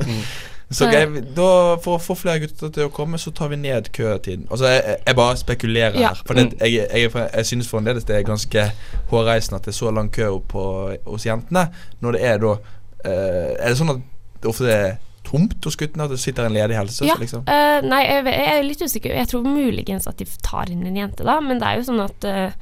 Mm. 0.06 0.22
så 0.78 0.84
okay, 0.86 1.06
da 1.36 1.48
For 1.80 1.96
å 1.96 2.00
få 2.02 2.14
flere 2.18 2.42
gutter 2.44 2.68
til 2.74 2.88
å 2.88 2.92
komme, 2.92 3.16
så 3.18 3.30
tar 3.32 3.48
vi 3.52 3.56
ned 3.56 3.88
køtiden. 3.96 4.46
Altså 4.50 4.66
Jeg, 4.68 4.82
jeg- 4.86 4.98
jeg 5.06 5.16
bare 5.16 5.36
spekulerer 5.36 6.00
Ja. 6.00 6.08
her. 6.08 6.22
For 6.26 6.34
det, 6.34 6.46
jeg, 6.60 6.72
jeg, 6.92 7.10
er 7.14 7.28
jeg 7.36 7.46
synes 7.46 7.68
fremdeles 7.68 8.04
det 8.04 8.16
er 8.16 8.22
ganske 8.28 8.70
hårreisende 9.10 9.56
at 9.60 9.64
det 9.64 9.72
er 9.74 9.78
så 9.78 9.90
lang 9.90 10.10
kø 10.12 10.38
på, 10.48 10.64
hos 11.06 11.26
jentene. 11.26 11.68
Når 12.00 12.12
det 12.18 12.24
er 12.24 12.38
da 12.38 12.56
eh, 13.04 13.54
Er 13.58 13.68
det 13.68 13.78
sånn 13.78 13.94
at 13.96 14.02
det 14.42 14.48
ofte 14.50 14.70
er 14.72 14.98
tomt 15.28 15.64
hos 15.64 15.76
guttene? 15.76 16.04
At 16.04 16.10
det 16.10 16.20
sitter 16.20 16.46
en 16.46 16.52
ledig 16.56 16.76
helsesøster, 16.76 17.14
Ja, 17.14 17.16
liksom? 17.20 17.42
Uh, 17.48 17.80
nei, 17.88 18.02
jeg, 18.04 18.24
jeg 18.32 18.52
er 18.58 18.62
litt 18.68 18.82
usikker. 18.84 19.16
Jeg 19.16 19.28
tror 19.28 19.44
muligens 19.48 20.06
at 20.08 20.16
de 20.20 20.24
tar 20.44 20.70
inn 20.72 20.84
en 20.88 20.96
jente, 20.96 21.24
da. 21.24 21.38
Men 21.40 21.58
det 21.60 21.66
er 21.68 21.80
jo 21.80 21.88
sånn 21.88 22.04
at 22.04 22.28
uh, 22.28 22.52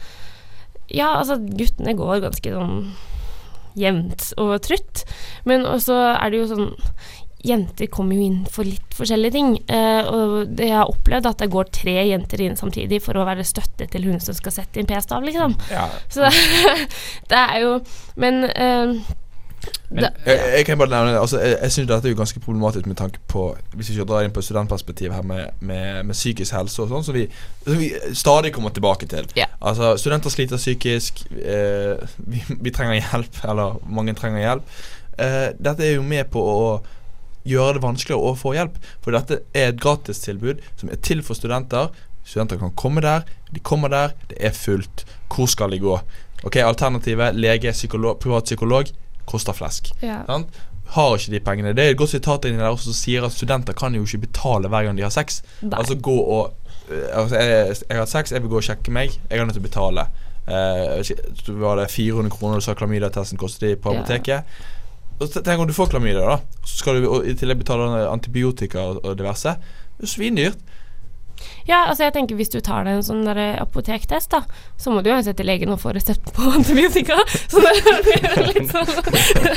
Ja, 0.94 1.12
altså, 1.18 1.36
guttene 1.42 1.94
går 1.98 2.20
ganske 2.22 2.54
sånn 2.54 2.80
jevnt 3.76 4.30
og 4.40 4.56
trutt. 4.66 5.04
Men 5.48 5.66
også 5.68 5.96
er 6.16 6.32
det 6.32 6.42
jo 6.42 6.50
sånn 6.54 6.74
Jenter 7.46 7.86
kommer 7.92 8.16
jo 8.16 8.24
inn 8.26 8.38
for 8.50 8.66
litt 8.66 8.94
forskjellige 8.96 9.34
ting. 9.36 9.50
eh, 9.70 10.08
og 10.10 10.48
det 10.58 10.66
jeg 10.66 10.74
har 10.80 10.90
opplevd 10.90 11.28
at 11.30 11.44
det 11.44 11.50
går 11.52 11.68
tre 11.70 11.94
jenter 12.08 12.40
inn 12.42 12.56
samtidig 12.58 12.98
for 13.04 13.14
å 13.14 13.26
være 13.28 13.44
støtte 13.46 13.86
til 13.92 14.08
hun 14.08 14.18
som 14.24 14.34
skal 14.34 14.54
sette 14.56 14.80
inn 14.80 14.88
p-stav, 14.88 15.22
liksom. 15.22 15.54
Ja. 15.70 15.84
Så 16.10 16.26
det 17.30 17.38
er 17.38 17.60
jo 17.62 17.76
Men 18.18 18.48
eh, 18.50 18.96
Men- 19.90 20.04
Jeg, 20.26 20.38
jeg 20.56 20.64
kan 20.66 20.78
bare 20.78 20.88
nevne 20.90 21.18
altså, 21.20 21.38
Jeg, 21.38 21.58
jeg 21.62 21.72
synes 21.72 21.88
dette 21.88 22.08
er 22.08 22.12
jo 22.12 22.18
ganske 22.18 22.40
problematisk 22.40 22.86
med 22.86 22.96
tanke 22.98 23.18
på 23.28 23.44
Hvis 23.74 23.88
vi 23.90 23.94
skal 23.94 24.06
dra 24.10 24.22
inn 24.24 24.32
på 24.34 24.42
studentperspektiv 24.42 25.12
her 25.14 25.22
med, 25.22 25.46
med, 25.60 26.02
med 26.08 26.14
psykisk 26.14 26.52
helse 26.56 26.82
og 26.82 26.88
sånn, 26.90 27.04
som 27.06 27.14
vi, 27.14 27.28
vi 27.66 27.92
stadig 28.14 28.52
kommer 28.54 28.74
tilbake 28.74 29.06
til. 29.10 29.28
Yeah. 29.38 29.52
Altså, 29.62 29.92
studenter 30.00 30.30
sliter 30.34 30.56
psykisk. 30.60 31.22
Eh, 31.38 32.02
vi, 32.18 32.42
vi 32.60 32.70
trenger 32.74 32.98
hjelp, 32.98 33.38
eller 33.44 33.78
mange 33.86 34.14
trenger 34.18 34.42
hjelp. 34.42 34.74
Eh, 35.18 35.48
dette 35.58 35.86
er 35.86 35.94
jo 35.96 36.02
med 36.06 36.26
på 36.34 36.42
å 36.42 36.66
gjøre 37.46 37.78
det 37.78 37.82
vanskeligere 37.86 38.32
å 38.32 38.36
få 38.38 38.56
hjelp. 38.58 38.76
For 39.04 39.14
dette 39.14 39.40
er 39.54 39.70
et 39.70 39.80
gratistilbud 39.82 40.60
som 40.80 40.90
er 40.90 40.98
til 41.06 41.22
for 41.26 41.38
studenter. 41.38 41.92
Studenter 42.26 42.58
kan 42.58 42.74
komme 42.74 43.00
der. 43.04 43.22
De 43.54 43.62
kommer 43.62 43.88
der, 43.94 44.16
det 44.30 44.38
er 44.50 44.54
fullt. 44.56 45.06
Hvor 45.30 45.46
skal 45.50 45.70
de 45.70 45.78
gå? 45.82 45.94
Ok, 46.44 46.56
Alternativet 46.60 47.38
lege, 47.38 47.72
psykolog, 47.72 48.18
privat 48.22 48.44
psykolog 48.50 48.90
koster 49.26 49.52
flesk. 49.56 49.92
ja. 50.02 50.22
Sant? 50.28 50.48
Har 50.94 51.16
ikke 51.18 51.32
de 51.32 51.40
pengene. 51.42 51.72
Det 51.74 51.82
er 51.82 51.90
et 51.90 51.98
godt 51.98 52.12
sitat 52.12 52.44
inni 52.46 52.60
der 52.60 52.68
også 52.70 52.92
som 52.92 52.94
sier 52.94 53.24
at 53.26 53.32
studenter 53.34 53.74
kan 53.74 53.94
jo 53.98 54.04
ikke 54.06 54.20
betale 54.28 54.68
hver 54.70 54.84
gang 54.86 54.94
de 54.96 55.02
har 55.02 55.10
sex. 55.10 55.40
Nei. 55.66 55.72
Altså 55.80 55.96
gå 55.98 56.14
og 56.14 56.52
øh, 56.90 57.08
altså, 57.12 57.36
jeg, 57.42 57.74
jeg 57.88 57.96
har 57.96 58.04
hatt 58.04 58.12
sex, 58.12 58.30
jeg 58.32 58.42
vil 58.44 58.52
gå 58.52 58.60
og 58.60 58.62
sjekke 58.68 58.94
meg. 58.94 59.16
Jeg 59.30 59.40
er 59.40 59.44
nødt 59.48 59.56
til 59.58 59.64
å 59.64 59.66
betale. 59.66 60.04
Uh, 60.46 61.02
så 61.02 61.56
var 61.58 61.80
det 61.80 61.88
400 61.90 62.30
kroner 62.30 62.60
du 62.60 62.62
sa 62.62 62.76
klamydia-testen 62.78 63.38
kostet 63.42 63.80
på 63.82 63.90
Ja. 63.96 63.98
apoteket. 64.04 64.44
Og 65.18 65.32
Tenk 65.42 65.58
om 65.58 65.66
du 65.66 65.74
får 65.74 65.90
klamydia, 65.90 66.22
da. 66.22 66.38
Så 66.62 66.78
skal 66.84 67.02
du 67.02 67.08
i 67.26 67.34
tillegg 67.34 67.58
betale 67.64 68.06
antibiotika 68.12 68.78
og, 68.92 69.02
og 69.04 69.18
diverse. 69.18 69.56
Det 69.98 70.06
er 70.06 70.12
svindyrt. 70.12 70.62
Ja, 71.66 71.84
altså 71.90 72.06
jeg 72.06 72.14
tenker 72.16 72.38
hvis 72.38 72.52
du 72.52 72.58
tar 72.64 72.86
deg 72.86 72.98
en 72.98 73.06
sånn 73.06 73.24
der 73.26 73.40
apotektest, 73.60 74.30
da, 74.32 74.42
så 74.80 74.92
må 74.92 75.02
du 75.02 75.10
uansett 75.10 75.38
til 75.38 75.48
legen 75.48 75.72
og 75.74 75.80
få 75.82 75.94
resept 75.96 76.32
på 76.36 76.50
antibiotika. 76.58 77.18
Så 77.46 77.62
det 77.62 77.72
er 78.20 78.46
litt 78.52 78.72
sånn 78.72 78.92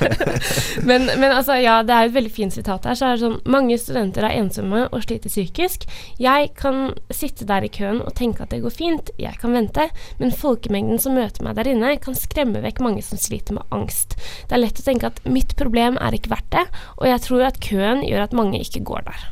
men, 0.89 1.07
men 1.19 1.29
altså, 1.31 1.57
ja, 1.61 1.79
det 1.85 1.95
er 1.95 2.09
et 2.09 2.15
veldig 2.15 2.33
fint 2.33 2.55
sitat 2.55 2.87
her. 2.89 2.97
Så 2.97 3.09
er 3.09 3.17
det 3.17 3.25
sånn 3.25 3.37
Mange 3.49 3.77
studenter 3.81 4.25
er 4.25 4.37
ensomme 4.39 4.85
og 4.87 5.03
sliter 5.05 5.31
psykisk. 5.31 5.85
Jeg 6.21 6.51
kan 6.59 6.93
sitte 7.13 7.47
der 7.49 7.65
i 7.65 7.71
køen 7.73 8.01
og 8.03 8.13
tenke 8.17 8.43
at 8.45 8.53
det 8.53 8.61
går 8.63 8.73
fint, 8.73 9.11
jeg 9.21 9.37
kan 9.41 9.55
vente, 9.55 9.89
men 10.21 10.35
folkemengden 10.35 11.01
som 11.01 11.17
møter 11.17 11.45
meg 11.45 11.57
der 11.57 11.71
inne, 11.71 11.95
kan 12.01 12.17
skremme 12.17 12.61
vekk 12.63 12.81
mange 12.85 13.03
som 13.05 13.19
sliter 13.21 13.57
med 13.57 13.75
angst. 13.75 14.17
Det 14.47 14.57
er 14.57 14.63
lett 14.63 14.81
å 14.81 14.85
tenke 14.85 15.09
at 15.09 15.21
mitt 15.29 15.55
problem 15.59 15.99
er 16.01 16.15
ikke 16.15 16.33
verdt 16.33 16.51
det, 16.55 16.65
og 16.97 17.09
jeg 17.09 17.25
tror 17.25 17.47
at 17.49 17.61
køen 17.63 18.05
gjør 18.05 18.27
at 18.27 18.37
mange 18.37 18.61
ikke 18.61 18.85
går 18.87 19.05
der. 19.09 19.27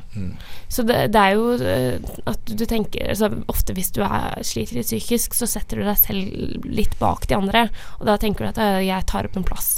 Så 0.70 0.84
det, 0.88 1.00
det 1.14 1.22
er 1.22 1.36
jo 1.38 1.54
eh, 1.58 2.18
at 2.28 2.52
du 2.52 2.66
tenker 2.68 3.14
altså, 3.14 3.30
Ofte 3.52 3.76
hvis 3.78 3.94
du 3.96 4.02
er, 4.06 4.36
sliter 4.48 4.80
litt 4.80 4.90
psykisk, 4.90 5.38
så 5.38 5.48
setter 5.50 5.80
du 5.80 5.88
deg 5.88 6.00
selv 6.02 6.66
litt 6.68 6.98
bak 7.02 7.28
de 7.30 7.38
andre. 7.38 7.68
Og 8.00 8.10
da 8.10 8.18
tenker 8.22 8.46
du 8.46 8.52
at 8.52 8.62
«Øh, 8.64 8.82
jeg 8.88 9.08
tar 9.10 9.30
opp 9.30 9.38
en 9.40 9.48
plass, 9.48 9.72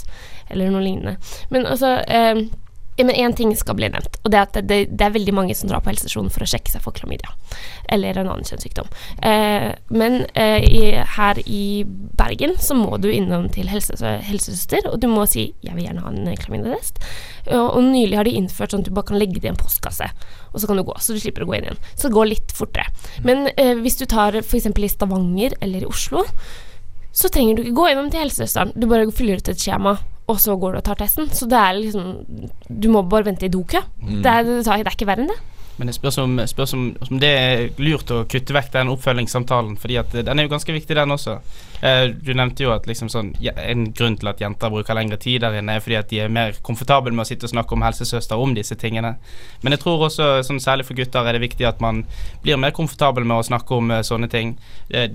eller 0.49 0.71
noe 0.73 0.83
lignende. 0.85 1.17
Men 1.53 1.67
altså 1.69 1.99
eh, 2.07 2.47
men 3.07 3.15
én 3.15 3.35
ting 3.35 3.51
skal 3.57 3.77
bli 3.77 3.89
nevnt, 3.91 4.19
og 4.23 4.31
det 4.31 4.39
er 4.39 4.47
at 4.47 4.57
det, 4.57 4.63
det, 4.69 4.79
det 4.99 5.05
er 5.05 5.15
veldig 5.15 5.35
mange 5.35 5.55
som 5.57 5.69
drar 5.71 5.83
på 5.83 5.91
helsestasjonen 5.91 6.31
for 6.33 6.45
å 6.45 6.49
sjekke 6.49 6.71
seg 6.73 6.83
for 6.83 6.95
klamydia. 6.95 7.31
Eller 7.91 8.17
en 8.17 8.29
annen 8.31 8.47
kjønnssykdom. 8.47 8.89
Eh, 9.25 9.69
men 9.93 10.21
eh, 10.33 10.65
i, 10.65 10.83
her 11.17 11.41
i 11.45 11.63
Bergen 12.19 12.55
så 12.61 12.77
må 12.77 12.99
du 13.01 13.09
innom 13.11 13.49
til 13.53 13.69
helse, 13.71 13.97
helsesøster, 14.27 14.89
og 14.91 14.99
du 15.01 15.09
må 15.11 15.25
si 15.29 15.53
'jeg 15.61 15.75
vil 15.75 15.87
gjerne 15.87 16.05
ha 16.05 16.13
en 16.13 16.37
klamydiatest'. 16.43 17.01
Og, 17.49 17.65
og 17.77 17.83
nylig 17.83 18.17
har 18.17 18.27
de 18.27 18.37
innført 18.37 18.73
sånn 18.73 18.83
at 18.83 18.89
du 18.89 18.95
bare 18.95 19.09
kan 19.09 19.19
legge 19.19 19.39
det 19.39 19.49
i 19.49 19.53
en 19.53 19.59
postkasse, 19.59 20.09
og 20.53 20.59
så 20.59 20.69
kan 20.69 20.77
du 20.77 20.83
gå. 20.83 20.95
Så 20.99 21.15
du 21.15 21.19
slipper 21.19 21.45
å 21.45 21.49
gå 21.49 21.57
inn 21.57 21.69
igjen. 21.69 21.83
Så 21.95 22.09
det 22.09 22.17
går 22.17 22.33
litt 22.33 22.55
fortere. 22.55 22.89
Men 23.25 23.49
eh, 23.55 23.75
hvis 23.79 23.99
du 23.99 24.05
tar 24.09 24.37
f.eks. 24.41 24.69
i 24.69 24.91
Stavanger 24.91 25.55
eller 25.61 25.85
i 25.85 25.89
Oslo, 25.89 26.25
så 27.19 27.27
trenger 27.33 27.57
du 27.57 27.65
ikke 27.65 27.75
gå 27.75 27.89
innom 27.91 28.07
til 28.11 28.23
helsesøsteren. 28.23 28.71
Du 28.79 28.87
bare 28.87 29.09
fyller 29.11 29.41
ut 29.41 29.51
et 29.51 29.59
skjema, 29.59 29.97
og 30.29 30.37
så 30.39 30.55
går 30.59 30.75
du 30.75 30.79
og 30.79 30.85
tar 30.87 30.99
testen. 31.01 31.27
Så 31.35 31.49
det 31.51 31.59
er 31.59 31.75
liksom 31.75 32.11
Du 32.69 32.87
må 32.93 33.03
bare 33.03 33.27
vente 33.27 33.47
i 33.47 33.51
dokø. 33.51 33.81
Mm. 33.99 34.21
Det, 34.23 34.35
det, 34.47 34.59
det 34.63 34.75
er 34.75 34.91
ikke 34.93 35.09
verre 35.09 35.25
enn 35.25 35.33
det. 35.33 35.39
Men 35.79 35.87
det 35.87 35.93
spørs 35.95 36.17
om, 36.17 36.33
spørs 36.47 36.73
om, 36.73 36.81
om 37.09 37.19
det 37.21 37.29
er 37.31 37.61
lurt 37.79 38.11
å 38.11 38.25
kutte 38.27 38.51
vekk 38.51 38.73
den 38.73 38.89
oppfølgingssamtalen, 38.91 39.77
fordi 39.79 39.95
at 40.01 40.11
eh, 40.11 40.25
den 40.27 40.39
er 40.41 40.45
jo 40.45 40.51
ganske 40.51 40.73
viktig, 40.75 40.95
den 40.97 41.15
også. 41.15 41.37
Eh, 41.79 42.09
du 42.11 42.33
nevnte 42.35 42.65
jo 42.65 42.73
at 42.73 42.87
liksom 42.89 43.07
sånn, 43.07 43.29
en 43.39 43.85
grunn 43.95 44.17
til 44.19 44.27
at 44.27 44.41
jenter 44.43 44.73
bruker 44.73 44.97
lengre 44.97 45.15
tid 45.23 45.39
der 45.45 45.55
inne, 45.61 45.77
er 45.77 45.85
fordi 45.85 45.95
at 45.95 46.09
de 46.11 46.19
er 46.25 46.33
mer 46.35 46.57
komfortable 46.67 47.13
med 47.15 47.23
å 47.23 47.29
sitte 47.29 47.47
og 47.47 47.53
snakke 47.53 47.77
om 47.77 47.85
helsesøster 47.87 48.43
om 48.43 48.57
disse 48.57 48.75
tingene. 48.81 49.13
Men 49.63 49.77
jeg 49.77 49.83
tror 49.85 50.03
også, 50.09 50.27
sånn, 50.49 50.59
særlig 50.59 50.89
for 50.89 50.99
gutter, 50.99 51.23
er 51.23 51.37
det 51.37 51.45
viktig 51.45 51.69
at 51.69 51.79
man 51.83 52.03
blir 52.43 52.59
mer 52.59 52.75
komfortabel 52.75 53.23
med 53.23 53.39
å 53.39 53.47
snakke 53.47 53.79
om 53.79 53.95
eh, 53.95 54.03
sånne 54.03 54.27
ting. 54.31 54.57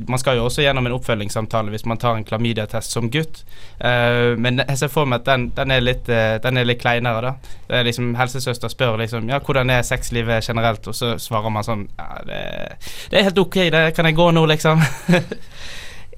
Man 0.09 0.20
skal 0.22 0.38
jo 0.38 0.46
også 0.46 0.62
gjennom 0.64 0.87
en 0.88 0.94
oppfølgingssamtale 0.96 1.72
hvis 1.74 1.85
man 1.90 2.00
tar 2.00 2.16
en 2.16 2.24
klamydia-test 2.24 2.94
som 2.94 3.09
gutt, 3.12 3.40
men 3.83 4.61
jeg 4.62 4.79
ser 4.79 4.90
for 4.92 5.09
meg 5.09 5.20
at 5.22 5.27
den, 5.27 5.46
den, 5.57 5.72
er 5.74 5.83
litt, 5.83 6.07
den 6.07 6.61
er 6.61 6.66
litt 6.68 6.79
kleinere, 6.81 7.33
da. 7.33 7.81
Liksom, 7.85 8.12
helsesøster 8.18 8.70
spør 8.70 9.00
liksom 9.00 9.27
ja, 9.33 9.40
hvordan 9.42 9.72
er 9.74 9.83
sexlivet 9.87 10.46
generelt, 10.46 10.54
og 10.90 10.95
så 10.95 11.14
svarer 11.23 11.51
man 11.51 11.67
sånn 11.67 11.88
ja, 11.99 12.21
det, 12.27 12.43
det 13.11 13.19
er 13.19 13.27
helt 13.31 13.40
ok, 13.43 13.57
det 13.75 13.83
kan 13.97 14.07
jeg 14.07 14.19
gå 14.19 14.31
nå, 14.35 14.47
liksom. 14.55 14.85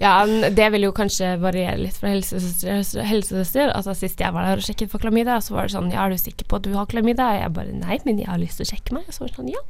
Ja, 0.01 0.27
det 0.27 0.67
vil 0.75 0.85
jo 0.85 0.93
kanskje 0.93 1.37
variere 1.41 1.79
litt 1.81 1.97
fra 1.97 2.11
helsesøster. 2.13 3.01
helsesøster. 3.09 3.71
Altså 3.73 3.95
Sist 3.97 4.21
jeg 4.21 4.35
var 4.35 4.45
der 4.45 4.61
og 4.61 4.67
sjekket 4.67 4.93
for 4.93 5.01
klamydia, 5.01 5.39
så 5.41 5.57
var 5.57 5.69
det 5.69 5.77
sånn 5.77 5.89
Ja, 5.93 6.05
er 6.05 6.13
du 6.13 6.21
sikker 6.21 6.49
på 6.49 6.59
at 6.59 6.67
du 6.67 6.75
har 6.77 6.89
klamydia? 6.91 7.31
Og 7.33 7.41
jeg 7.41 7.55
bare 7.57 7.73
Nei, 7.73 7.97
men 8.05 8.21
jeg 8.21 8.29
har 8.29 8.41
lyst 8.41 8.61
til 8.61 8.67
å 8.67 8.71
sjekke 8.75 8.97
meg. 8.97 9.07
Og 9.09 9.17
så 9.17 9.25
var 9.25 9.33
det 9.33 9.39
sånn 9.39 9.53
Ja, 9.55 9.63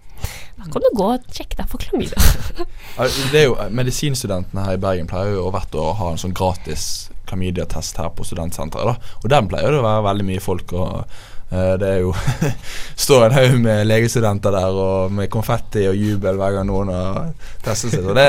da 0.57 0.68
kan 0.72 0.83
du 0.83 0.90
gå 0.98 1.09
og 1.14 1.31
sjekke 1.37 1.61
deg 1.61 1.70
for 1.70 1.83
klamydia. 1.85 2.66
Det 3.33 3.42
er 3.44 3.46
jo, 3.46 3.55
Medisinstudentene 3.70 4.66
her 4.66 4.79
i 4.79 4.83
Bergen 4.83 5.11
pleier 5.11 5.37
jo 5.37 5.46
å 5.46 5.55
hvert 5.55 5.79
år 5.79 5.94
ha 6.00 6.11
en 6.12 6.20
sånn 6.20 6.35
gratis 6.37 7.07
klamydia-test 7.31 7.98
her 8.02 8.11
på 8.16 8.26
studentsenteret. 8.26 8.96
da 8.98 9.16
Og 9.22 9.31
den 9.31 9.50
pleier 9.50 9.74
det 9.74 9.83
å 9.83 9.87
være 9.87 10.07
veldig 10.11 10.26
mye 10.33 10.42
folk. 10.42 10.74
Og 10.74 11.00
eh, 11.05 11.24
det 11.50 11.87
er 11.87 12.00
jo 12.02 12.11
står 13.06 13.26
en 13.26 13.37
haug 13.37 13.52
med 13.62 13.85
legestudenter 13.87 14.54
der 14.56 14.78
og 14.82 15.12
med 15.14 15.30
konfetti 15.30 15.85
og 15.87 15.94
jubel 15.94 16.40
hver 16.40 16.56
gang 16.56 16.66
noen 16.66 16.90
har 16.90 17.20
testet 17.62 17.94
seg. 17.94 18.02
Så 18.02 18.16
det, 18.16 18.26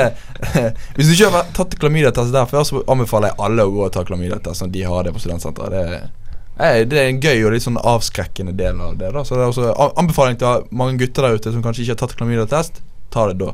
hvis 0.94 1.10
du 1.10 1.16
ikke 1.16 1.32
har 1.34 1.50
tatt 1.56 1.74
klamydia-test 1.82 2.34
der 2.34 2.46
før, 2.50 2.66
så 2.68 2.84
anbefaler 2.86 3.32
jeg 3.32 3.40
alle 3.48 3.66
å 3.66 3.74
gå 3.74 3.82
og 3.88 3.92
ta 3.96 4.04
klamydia-test 4.06 4.62
når 4.64 4.72
de 4.76 4.86
har 4.86 5.08
det 5.08 5.16
på 5.16 5.24
studentsenteret. 5.24 6.14
Det, 6.58 6.70
det 6.90 7.00
er 7.02 7.10
en 7.10 7.20
gøy 7.22 7.42
og 7.48 7.56
litt 7.56 7.66
sånn 7.66 7.80
avskrekkende 7.82 8.54
del 8.58 8.78
av 8.86 8.94
det. 9.00 9.10
da 9.14 9.26
Så 9.26 9.34
det 9.34 9.46
er 9.46 9.50
også 9.50 9.74
anbefaling 9.98 10.38
til 10.38 10.70
mange 10.70 11.02
gutter 11.02 11.26
der 11.26 11.42
ute 11.42 11.54
som 11.54 11.64
kanskje 11.64 11.84
ikke 11.84 11.96
har 11.96 12.02
tatt 12.04 12.16
klamydia-test. 12.20 12.82
Ta 13.14 13.26
det 13.32 13.40
da. 13.42 13.52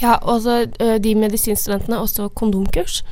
Ja, 0.00 0.18
og 0.20 0.44
så 0.44 0.62
de 1.00 1.14
medisinstudentene 1.16 2.00
også 2.00 2.28
kondomkurs. 2.36 3.02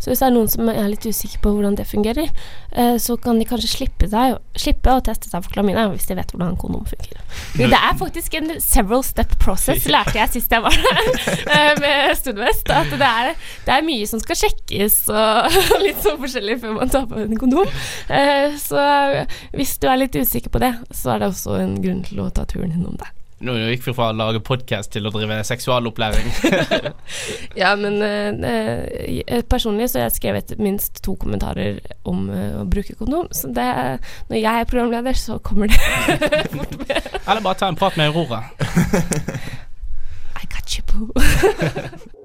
Så 0.00 0.10
hvis 0.10 0.22
det 0.22 0.28
er 0.30 0.32
noen 0.32 0.48
som 0.48 0.68
er 0.72 0.88
litt 0.88 1.04
usikker 1.04 1.42
på 1.44 1.52
hvordan 1.52 1.76
det 1.76 1.84
fungerer, 1.88 2.30
eh, 2.72 2.94
så 3.02 3.16
kan 3.20 3.38
de 3.40 3.46
kanskje 3.48 3.68
slippe, 3.74 4.08
seg, 4.08 4.38
slippe 4.56 4.94
å 4.96 5.02
teste 5.04 5.28
seg 5.28 5.44
for 5.44 5.52
klamydia 5.52 5.90
hvis 5.92 6.08
de 6.08 6.16
vet 6.16 6.32
hvordan 6.32 6.56
kondom 6.60 6.86
fungerer. 6.88 7.20
Det 7.58 7.68
er 7.76 7.98
faktisk 8.00 8.38
en 8.40 8.54
several 8.64 9.04
step 9.04 9.36
process, 9.42 9.84
lærte 9.90 10.16
jeg 10.16 10.32
sist 10.38 10.56
jeg 10.56 10.64
var 10.64 10.74
der 10.74 11.12
eh, 11.58 11.72
med 11.82 12.16
Studvest. 12.16 12.72
At 12.72 12.90
det 12.96 13.12
er, 13.12 13.34
det 13.66 13.76
er, 13.76 13.86
mye 13.90 14.08
som 14.08 14.24
skal 14.24 14.40
sjekkes 14.40 14.98
og 15.12 15.60
litt 15.84 16.00
sånn 16.04 16.20
forskjellig 16.24 16.60
før 16.64 16.76
man 16.80 16.92
tar 16.92 17.08
på 17.10 17.20
en 17.20 17.36
kondom. 17.40 17.78
Eh, 18.08 18.56
så 18.60 18.82
hvis 19.52 19.76
du 19.82 19.88
er 19.90 20.04
litt 20.04 20.16
usikker 20.16 20.52
på 20.52 20.64
det, 20.64 20.74
så 20.94 21.14
er 21.14 21.24
det 21.24 21.32
også 21.34 21.60
en 21.60 21.76
grunn 21.84 22.04
til 22.08 22.24
å 22.24 22.32
ta 22.32 22.48
turen 22.48 22.72
innom 22.72 22.96
det. 23.00 23.12
Nå 23.40 23.54
gikk 23.56 23.86
vi 23.86 23.92
fra 23.96 24.10
å 24.10 24.16
lage 24.16 24.42
podkast 24.44 24.90
til 24.92 25.08
å 25.08 25.12
drive 25.14 25.38
seksualopplæring. 25.48 26.26
ja, 27.62 27.70
men 27.80 27.96
uh, 28.04 29.40
personlig 29.48 29.88
så 29.88 30.02
har 30.02 30.10
jeg 30.10 30.18
skrevet 30.18 30.52
minst 30.60 31.00
to 31.06 31.16
kommentarer 31.20 31.80
om 32.04 32.28
uh, 32.28 32.60
å 32.60 32.66
bruke 32.68 32.98
kondom. 33.00 33.30
Så 33.32 33.48
det, 33.56 33.66
når 34.28 34.42
jeg 34.42 34.52
er 34.52 34.68
programleder, 34.68 35.16
så 35.16 35.40
kommer 35.40 35.72
det 35.72 35.80
fort 36.58 36.78
med. 36.84 37.10
Eller 37.24 37.44
bare 37.48 37.60
ta 37.64 37.72
en 37.72 37.80
prat 37.80 37.96
med 37.96 38.12
Aurora. 38.12 38.44
I 40.36 40.48
got 40.52 40.76
you, 40.76 40.84
boo. 40.92 42.16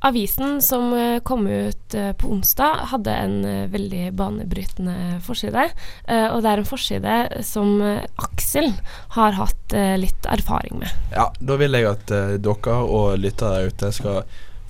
Avisen 0.00 0.62
som 0.62 0.92
eh, 0.92 1.20
kom 1.20 1.46
ut 1.46 1.94
eh, 1.94 2.12
på 2.12 2.28
onsdag, 2.30 2.74
hadde 2.92 3.10
en 3.10 3.44
eh, 3.44 3.70
veldig 3.70 4.12
banebrytende 4.14 5.18
forside. 5.26 5.64
Og 6.06 6.42
det 6.42 6.50
er 6.50 6.60
en 6.60 6.68
forside 6.68 7.14
som 7.44 7.80
Aksel 8.22 8.70
har 9.16 9.34
hatt 9.36 9.74
litt 10.00 10.26
erfaring 10.30 10.78
med. 10.80 10.92
Ja, 11.12 11.26
da 11.40 11.56
vil 11.60 11.74
jeg 11.76 11.88
at 11.90 12.06
dere 12.08 12.76
og 12.84 13.18
lyttere 13.20 13.58
der 13.58 13.72
ute 13.72 13.90
skal 13.92 14.22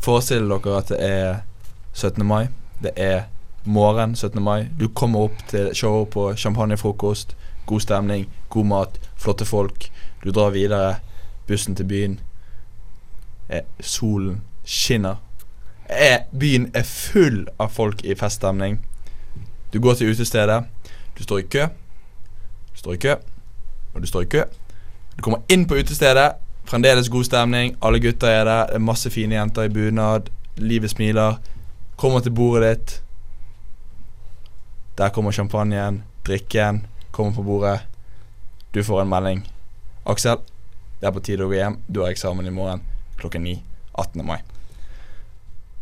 forestille 0.02 0.48
dere 0.48 0.80
at 0.80 0.92
det 0.92 0.98
er 1.04 1.28
17. 1.92 2.24
mai. 2.26 2.48
Det 2.82 2.94
er 2.96 3.28
morgen 3.64 4.16
17. 4.16 4.40
mai. 4.42 4.68
Du 4.80 4.88
kommer 4.88 5.28
opp 5.28 5.44
til 5.52 5.70
showet 5.76 6.10
på 6.14 6.30
champagnefrokost. 6.34 7.36
God 7.68 7.84
stemning, 7.84 8.26
god 8.48 8.70
mat, 8.72 9.00
flotte 9.16 9.46
folk. 9.46 9.90
Du 10.24 10.32
drar 10.32 10.56
videre. 10.56 10.98
Bussen 11.46 11.76
til 11.76 11.86
byen. 11.88 12.20
solen 13.80 14.42
skinner. 14.68 15.16
Er, 15.88 16.26
byen 16.38 16.68
er 16.76 16.84
full 16.84 17.46
av 17.58 17.72
folk 17.72 18.04
i 18.04 18.14
feststemning. 18.14 18.78
Du 19.72 19.80
går 19.80 19.94
til 19.94 20.12
utestedet. 20.12 20.64
Du 21.18 21.22
står 21.22 21.38
i 21.38 21.46
kø. 21.48 21.66
Du 22.72 22.78
står 22.78 22.92
i 22.92 23.00
kø, 23.02 23.14
og 23.94 24.02
du 24.02 24.06
står 24.06 24.26
i 24.26 24.30
kø. 24.36 24.42
Du 25.16 25.22
kommer 25.24 25.40
inn 25.48 25.64
på 25.66 25.80
utestedet. 25.80 26.36
Fremdeles 26.68 27.08
god 27.08 27.24
stemning. 27.24 27.76
Alle 27.82 28.00
gutter 28.00 28.28
er 28.28 28.44
der. 28.44 28.66
Det 28.66 28.74
er 28.74 28.84
masse 28.84 29.10
fine 29.10 29.34
jenter 29.34 29.62
i 29.62 29.72
bunad. 29.72 30.28
Livet 30.56 30.90
smiler. 30.90 31.40
Kommer 31.96 32.20
til 32.20 32.30
bordet 32.30 32.76
ditt. 32.76 33.02
Der 34.98 35.08
kommer 35.08 35.30
champagnen, 35.30 36.02
drikken, 36.26 36.86
kommer 37.10 37.32
på 37.34 37.42
bordet. 37.42 37.80
Du 38.74 38.82
får 38.82 39.02
en 39.02 39.08
melding. 39.08 39.48
'Aksel, 40.06 40.36
det 41.00 41.06
er 41.06 41.10
på 41.10 41.20
tide 41.20 41.44
å 41.44 41.48
gå 41.48 41.54
hjem. 41.54 41.78
Du 41.88 42.00
har 42.00 42.10
eksamen 42.10 42.46
i 42.46 42.50
morgen 42.50 42.82
klokken 43.18 43.42
9. 43.42 43.62
18. 43.94 44.26
mai'. 44.26 44.57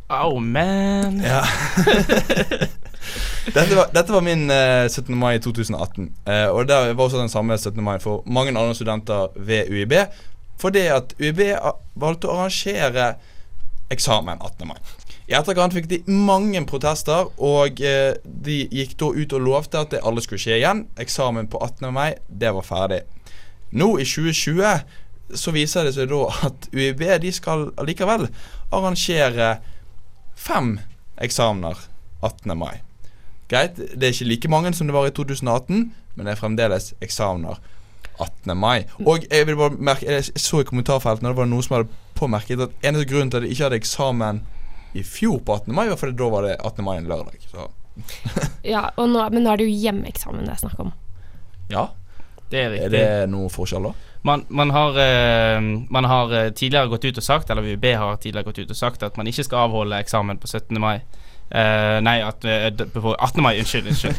Oh 0.09 0.41
man. 0.41 1.21
Ja. 1.21 1.45
dette, 3.55 3.75
var, 3.77 3.87
dette, 3.93 4.13
var, 4.13 4.21
min 4.21 4.51
uh, 4.51 4.89
17. 4.89 5.19
mai 5.19 5.39
2018. 5.39 6.13
Uh, 6.29 6.49
og 6.55 6.69
det 6.69 6.77
var 6.95 7.05
også 7.05 7.19
den 7.19 7.29
samme 7.29 7.59
17. 7.59 7.85
mai 7.85 7.99
for 7.99 8.23
mange 8.27 8.59
andre 8.59 8.75
studenter 8.75 9.27
ved 9.37 9.71
UiB. 9.71 9.93
Fordi 10.59 10.87
at 10.87 11.15
UiB 11.21 11.41
valgte 11.95 12.31
å 12.31 12.39
arrangere 12.39 13.17
eksamen 13.91 14.39
18. 14.39 14.71
mai. 14.71 14.79
I 15.27 15.35
etterkant 15.41 15.75
fikk 15.75 15.91
de 15.91 15.99
mange 16.07 16.63
protester, 16.71 17.27
og 17.43 17.83
uh, 17.83 18.15
de 18.47 18.63
gikk 18.71 18.95
da 19.03 19.11
ut 19.11 19.35
og 19.35 19.43
lovte 19.43 19.83
at 19.83 19.91
det 19.97 20.05
alle 20.07 20.23
skulle 20.23 20.43
skje 20.43 20.61
igjen. 20.61 20.87
Eksamen 21.03 21.51
på 21.51 21.59
18. 21.59 21.91
mai, 21.91 22.13
det 22.31 22.55
var 22.55 22.67
ferdig. 22.67 23.03
Nå 23.75 23.97
i 23.99 24.07
2020 24.07 25.35
så 25.35 25.51
viser 25.51 25.83
det 25.83 25.97
seg 25.97 26.13
da 26.15 26.29
at 26.47 26.69
UiB 26.71 27.03
de 27.19 27.33
skal 27.35 27.73
allikevel 27.75 28.29
arrangere 28.71 29.57
fem 30.37 30.77
eksamener 31.23 31.79
18. 32.21 32.53
mai. 32.59 32.83
Greit, 33.51 33.77
det 33.77 34.03
er 34.03 34.15
ikke 34.15 34.29
like 34.29 34.51
mange 34.51 34.75
som 34.75 34.89
det 34.89 34.95
var 34.95 35.07
i 35.09 35.15
2018, 35.15 35.93
men 36.17 36.27
det 36.27 36.35
er 36.35 36.41
fremdeles 36.41 36.93
eksamener 37.05 37.61
18. 38.19 38.57
mai. 38.59 38.85
Og 39.05 39.27
jeg 39.31 39.47
vil 39.47 39.57
bare 39.57 39.77
merke 39.79 40.07
Jeg 40.07 40.25
så 40.41 40.61
i 40.61 40.69
kommentarfeltene 40.69 41.33
det 41.33 41.39
var 41.39 41.49
noen 41.51 41.65
som 41.65 41.77
hadde 41.77 41.91
påmerket 42.17 42.63
at 42.65 42.87
eneste 42.87 43.09
grunnen 43.11 43.31
til 43.31 43.43
at 43.43 43.47
de 43.47 43.53
ikke 43.53 43.67
hadde 43.67 43.81
eksamen 43.81 44.41
i 44.97 45.03
fjor 45.05 45.43
på 45.45 45.59
18. 45.61 45.75
mai, 45.75 45.89
var 45.89 46.01
fordi 46.01 46.17
da 46.17 46.31
var 46.33 46.47
det 46.47 46.57
18. 46.57 46.85
mai 46.85 46.97
en 46.97 47.11
lørdag. 47.11 47.37
ja, 48.75 48.89
nå, 48.97 49.29
men 49.33 49.45
nå 49.45 49.53
er 49.53 49.61
det 49.61 49.69
jo 49.69 49.79
hjemmeeksamen 49.85 50.45
det 50.49 50.57
er 50.57 50.63
snakk 50.65 50.81
om. 50.87 50.93
Ja. 51.73 51.89
Det 52.51 52.61
er, 52.63 52.77
er 52.87 52.93
det 52.93 53.07
noe 53.33 53.51
forskjell, 53.51 53.89
da? 53.89 54.16
Man, 54.27 54.43
man, 54.49 54.71
har, 54.75 54.99
eh, 54.99 55.61
man, 55.91 56.05
har, 56.05 56.33
eh, 56.35 56.51
tidligere 56.51 56.91
gått 56.91 57.05
ut 57.05 57.21
og 57.21 57.23
sagt, 57.23 57.51
eller 57.51 57.63
UiB 57.63 57.85
har 57.95 58.17
tidligere 58.19 58.49
gått 58.49 58.59
ut 58.59 58.73
og 58.75 58.77
sagt, 58.77 59.07
at 59.07 59.17
man 59.17 59.31
ikke 59.31 59.45
skal 59.47 59.69
avholde 59.69 60.01
eksamen 60.03 60.41
på 60.43 60.51
17. 60.51 60.81
mai. 60.83 60.99
Uh, 61.47 62.01
nei, 62.03 62.17
at, 62.27 62.43
på 62.91 63.13
18. 63.15 63.43
mai. 63.43 63.53
Unnskyld. 63.61 63.87
unnskyld. 63.87 64.17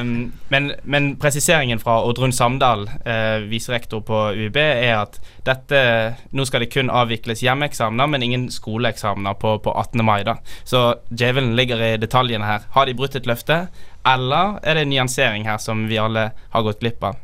um, 0.00 0.32
men, 0.52 0.70
men, 0.84 1.08
presiseringen 1.18 1.82
fra 1.82 1.96
Oddrun 2.06 2.32
Samdal, 2.32 2.86
uh, 2.86 3.42
viserektor 3.50 4.04
på 4.06 4.20
UiB, 4.38 4.60
er 4.62 5.00
at 5.00 5.18
dette 5.46 5.82
Nå 6.30 6.46
skal 6.46 6.62
det 6.62 6.70
kun 6.70 6.92
avvikles 6.94 7.42
hjemmeeksamener, 7.42 8.06
men 8.06 8.22
ingen 8.22 8.46
skoleeksamener 8.54 9.34
på, 9.34 9.58
på 9.66 9.74
18. 9.74 10.04
mai. 10.06 10.22
da 10.22 10.38
Så 10.62 10.86
djevelen 11.10 11.56
ligger 11.58 11.82
i 11.82 11.96
detaljene 11.98 12.46
her. 12.46 12.70
Har 12.70 12.86
de 12.86 12.94
brutt 12.94 13.18
et 13.18 13.26
løfte, 13.26 13.64
eller 14.06 14.60
er 14.62 14.78
det 14.78 14.86
en 14.86 14.94
nyansering 14.94 15.50
her 15.50 15.58
som 15.58 15.88
vi 15.90 15.98
alle 15.98 16.30
har 16.54 16.62
gått 16.62 16.86
glipp 16.86 17.02
av? 17.02 17.18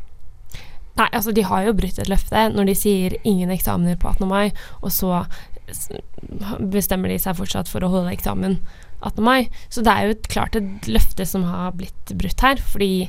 Nei, 1.01 1.09
altså 1.17 1.33
de 1.33 1.47
har 1.49 1.65
jo 1.65 1.77
brutt 1.79 1.99
et 2.03 2.11
løfte 2.13 2.51
når 2.53 2.69
de 2.69 2.77
sier 2.77 3.17
ingen 3.25 3.53
eksamener 3.55 3.97
på 4.01 4.11
18. 4.11 4.29
mai, 4.29 4.51
og 4.85 4.93
så 4.93 5.25
bestemmer 6.73 7.13
de 7.13 7.19
seg 7.23 7.39
fortsatt 7.39 7.71
for 7.71 7.85
å 7.87 7.93
holde 7.93 8.13
eksamen 8.13 8.59
18. 9.01 9.23
mai. 9.25 9.49
Så 9.73 9.85
det 9.87 9.93
er 9.95 10.07
jo 10.07 10.17
et, 10.17 10.31
klart 10.33 10.59
et 10.59 10.89
løfte 10.91 11.25
som 11.29 11.47
har 11.49 11.77
blitt 11.79 12.13
brutt 12.21 12.45
her, 12.45 12.61
fordi 12.73 13.09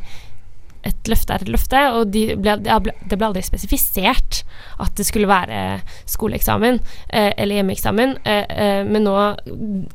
et 0.87 1.09
løfte 1.11 1.35
er 1.35 1.43
et 1.43 1.51
løfte, 1.51 1.81
og 1.93 2.09
de 2.13 2.23
ble, 2.41 2.55
det 2.63 3.17
ble 3.17 3.27
aldri 3.27 3.43
spesifisert 3.45 4.41
at 4.81 4.95
det 4.97 5.05
skulle 5.05 5.29
være 5.29 5.81
skoleeksamen 6.09 6.79
eh, 6.79 7.29
eller 7.35 7.59
hjemmeeksamen, 7.59 8.15
eh, 8.25 8.47
eh, 8.49 8.81
men 8.87 9.05
nå 9.05 9.13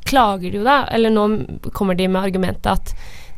klager 0.07 0.47
de 0.47 0.61
jo 0.61 0.67
da, 0.67 0.83
eller 0.95 1.11
nå 1.11 1.25
kommer 1.75 1.97
de 1.97 2.07
med 2.07 2.21
argumentet 2.21 2.71
at 2.71 2.93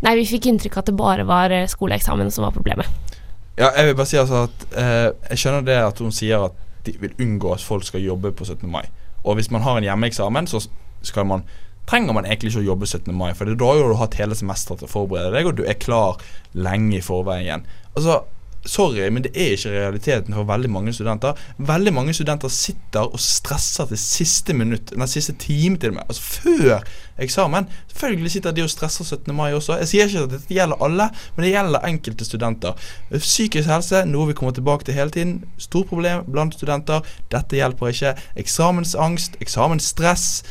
nei, 0.05 0.19
vi 0.19 0.27
fikk 0.29 0.51
inntrykk 0.51 0.77
av 0.77 0.83
at 0.83 0.91
det 0.91 0.99
bare 0.99 1.25
var 1.29 1.55
eh, 1.55 1.69
skoleeksamen 1.71 2.29
som 2.33 2.45
var 2.45 2.53
problemet. 2.53 3.17
Ja, 3.59 3.73
jeg 3.75 3.89
vil 3.89 3.95
bare 3.99 4.07
si 4.07 4.15
altså 4.15 4.45
at 4.47 4.61
eh, 4.71 5.09
Jeg 5.29 5.41
skjønner 5.41 5.65
det 5.67 5.79
at 5.83 5.97
hun 5.99 6.13
sier 6.15 6.47
at 6.47 6.67
de 6.85 6.93
vil 7.01 7.15
unngå 7.19 7.51
at 7.53 7.63
folk 7.63 7.83
skal 7.83 8.01
jobbe 8.01 8.31
på 8.31 8.45
17. 8.47 8.63
mai. 8.71 8.85
Og 9.27 9.35
hvis 9.35 9.51
man 9.51 9.65
har 9.65 9.77
en 9.77 9.83
hjemmeeksamen, 9.83 10.47
så 10.47 10.61
skal 11.03 11.27
man 11.27 11.43
trenger 11.89 12.13
man 12.13 12.27
egentlig 12.27 12.53
ikke 12.53 12.61
å 12.61 12.69
jobbe 12.69 12.87
17. 12.87 13.11
mai. 13.17 13.33
For 13.35 13.49
da 13.49 13.69
har 13.73 13.91
du 13.91 13.97
hatt 13.99 14.17
hele 14.19 14.37
semesteret 14.37 14.79
til 14.81 14.87
å 14.87 14.91
forberede 14.91 15.33
deg, 15.35 15.49
og 15.49 15.57
du 15.57 15.63
er 15.67 15.79
klar 15.81 16.21
lenge 16.53 16.99
i 16.99 17.03
forveien. 17.03 17.65
Altså 17.97 18.21
Sorry, 18.69 19.07
men 19.09 19.23
det 19.25 19.31
er 19.33 19.55
ikke 19.55 19.71
realiteten 19.73 20.35
for 20.37 20.45
veldig 20.45 20.69
mange 20.69 20.93
studenter. 20.93 21.37
Veldig 21.57 21.93
mange 21.95 22.13
studenter 22.13 22.51
sitter 22.53 23.07
og 23.07 23.21
stresser 23.23 23.89
til 23.89 23.97
siste 24.01 24.53
minutt, 24.53 24.93
den 24.93 25.09
siste 25.09 25.33
time 25.41 25.79
til 25.81 25.89
og 25.89 25.97
med. 25.97 26.03
Altså 26.05 26.21
før 26.43 26.83
eksamen. 27.25 27.65
Selvfølgelig 27.89 28.31
sitter 28.31 28.51
de 28.51 28.63
og 28.63 28.69
stresser 28.69 29.03
17. 29.03 29.35
mai 29.35 29.53
også. 29.57 29.79
Jeg 29.81 29.91
sier 29.91 30.11
ikke 30.11 30.23
at 30.27 30.35
dette 30.35 30.53
gjelder 30.53 30.85
alle, 30.85 31.09
men 31.35 31.45
det 31.45 31.51
gjelder 31.55 31.89
enkelte 31.89 32.29
studenter. 32.29 32.87
Psykisk 33.17 33.73
helse, 33.73 34.05
noe 34.05 34.29
vi 34.29 34.37
kommer 34.37 34.53
tilbake 34.53 34.85
til 34.85 34.99
hele 34.99 35.17
tiden. 35.17 35.35
Stort 35.57 35.89
problem 35.89 36.29
blant 36.29 36.53
studenter. 36.53 37.01
Dette 37.33 37.57
hjelper 37.57 37.93
ikke. 37.93 38.15
Eksamensangst, 38.45 39.41
eksamensstress 39.41 40.43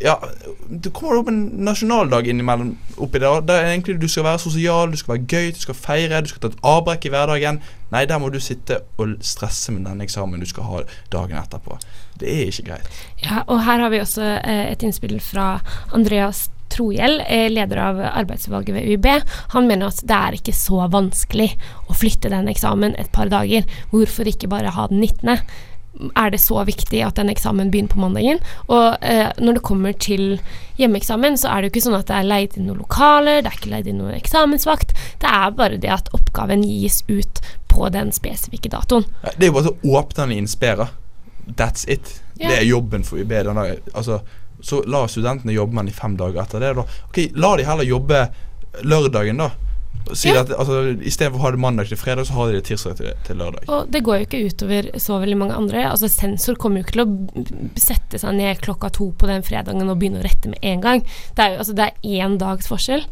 ja, 0.00 0.16
det 0.68 0.92
kommer 0.96 1.20
opp 1.20 1.28
en 1.30 1.42
nasjonaldag 1.66 2.28
innimellom 2.30 2.72
oppi 3.02 3.20
der. 3.22 3.42
Der 3.46 3.68
egentlig 3.70 3.98
du 4.00 4.08
skal 4.08 4.26
være 4.26 4.42
sosial, 4.42 4.92
du 4.92 5.00
skal 5.00 5.16
være 5.16 5.26
gøy, 5.28 5.50
du 5.52 5.60
skal 5.60 5.78
feire, 5.78 6.22
du 6.22 6.32
skal 6.32 6.44
ta 6.44 6.52
et 6.52 6.64
avbrekk 6.72 7.06
i 7.06 7.12
hverdagen. 7.14 7.60
Nei, 7.92 8.04
der 8.08 8.22
må 8.22 8.30
du 8.32 8.40
sitte 8.40 8.80
og 9.00 9.18
stresse 9.26 9.74
med 9.74 9.84
den 9.88 10.00
eksamen 10.04 10.40
du 10.40 10.48
skal 10.48 10.68
ha 10.70 10.82
dagen 11.12 11.38
etterpå. 11.42 11.78
Det 12.20 12.30
er 12.30 12.48
ikke 12.48 12.70
greit. 12.70 12.90
Ja, 13.22 13.44
og 13.46 13.62
her 13.66 13.84
har 13.84 13.92
vi 13.92 14.02
også 14.02 14.24
eh, 14.40 14.66
et 14.72 14.82
innspill 14.86 15.18
fra 15.22 15.54
Andreas 15.92 16.48
Trohjell, 16.72 17.20
eh, 17.26 17.50
leder 17.52 17.80
av 17.84 18.00
arbeidsutvalget 18.00 18.74
ved 18.74 18.88
UiB. 18.88 19.08
Han 19.52 19.68
mener 19.68 19.92
at 19.92 20.00
det 20.08 20.16
er 20.16 20.38
ikke 20.38 20.54
så 20.56 20.86
vanskelig 20.92 21.50
å 21.88 21.96
flytte 21.96 22.32
den 22.32 22.48
eksamen 22.48 22.96
et 23.00 23.12
par 23.12 23.28
dager. 23.32 23.68
Hvorfor 23.92 24.30
ikke 24.30 24.50
bare 24.52 24.72
ha 24.72 24.88
den 24.88 25.04
19.? 25.04 25.44
Er 26.16 26.32
det 26.32 26.40
så 26.40 26.62
viktig 26.64 27.02
at 27.04 27.18
den 27.20 27.30
eksamen 27.32 27.70
begynner 27.72 27.92
på 27.92 28.00
mandagen. 28.00 28.40
Og 28.72 28.96
eh, 29.04 29.28
når 29.38 29.58
det 29.58 29.64
kommer 29.66 29.92
til 29.92 30.38
hjemmeeksamen, 30.80 31.36
så 31.38 31.50
er 31.52 31.60
det 31.60 31.68
jo 31.68 31.74
ikke 31.74 31.84
sånn 31.86 31.98
at 31.98 32.08
det 32.08 32.18
er 32.18 32.28
leid 32.28 32.56
inn 32.56 32.66
noen 32.70 32.82
lokaler, 32.82 33.42
det 33.42 33.52
er 33.52 33.58
ikke 33.58 33.72
leid 33.74 33.90
inn 33.90 34.00
noen 34.00 34.16
eksamensvakt. 34.16 34.94
Det 35.22 35.30
er 35.30 35.56
bare 35.58 35.80
det 35.80 35.92
at 35.92 36.10
oppgaven 36.16 36.64
gis 36.66 37.02
ut 37.10 37.42
på 37.72 37.88
den 37.92 38.12
spesifikke 38.12 38.72
datoen. 38.72 39.06
Det 39.36 39.46
er 39.46 39.50
jo 39.52 39.58
bare 39.58 39.72
å 39.72 39.96
åpne 40.00 40.24
den 40.24 40.36
i 40.36 40.40
Inspira. 40.42 40.88
That's 41.58 41.84
it. 41.90 42.20
Ja. 42.38 42.48
Det 42.48 42.56
er 42.60 42.68
jobben 42.68 43.04
for 43.04 43.20
UB. 43.20 43.28
den. 43.28 43.60
Altså, 43.92 44.22
så 44.62 44.82
la 44.86 45.04
studentene 45.10 45.54
jobbe 45.54 45.74
med 45.74 45.86
den 45.86 45.92
i 45.94 45.96
fem 45.96 46.16
dager 46.16 46.42
etter 46.44 46.62
det. 46.62 46.72
Da. 46.78 46.86
Ok, 47.08 47.20
La 47.34 47.56
de 47.58 47.66
heller 47.66 47.88
jobbe 47.88 48.26
lørdagen, 48.82 49.42
da. 49.42 49.50
Si 50.12 50.28
Ja. 50.28 50.40
at 50.40 50.50
altså, 50.50 50.80
Istedenfor 51.00 51.38
å 51.38 51.42
ha 51.46 51.50
det 51.54 51.60
mandag 51.62 51.88
til 51.88 51.96
fredag, 52.00 52.26
så 52.26 52.34
har 52.36 52.50
de 52.50 52.58
det 52.58 52.64
tirsdag 52.68 52.96
til, 52.98 53.12
til 53.26 53.36
lørdag. 53.40 53.68
Og 53.68 53.90
det 53.92 54.02
går 54.04 54.18
jo 54.18 54.26
ikke 54.26 54.42
utover 54.50 54.90
så 55.00 55.18
veldig 55.22 55.38
mange 55.38 55.54
andre. 55.56 55.84
Altså 55.90 56.10
Sensor 56.10 56.58
kommer 56.60 56.82
jo 56.82 56.86
ikke 56.86 56.96
til 56.98 57.04
å 57.06 57.78
sette 57.80 58.18
seg 58.20 58.34
ned 58.38 58.60
klokka 58.64 58.90
to 58.92 59.12
på 59.18 59.30
den 59.30 59.46
fredagen 59.46 59.88
og 59.88 59.98
begynne 60.00 60.20
å 60.20 60.26
rette 60.26 60.50
med 60.52 60.58
en 60.62 60.84
gang. 60.84 61.06
Det 61.36 61.46
er 61.46 61.54
jo 61.54 61.62
altså, 61.64 61.76
det 61.78 61.88
er 61.88 62.26
én 62.26 62.36
dags 62.42 62.68
forskjell. 62.68 63.06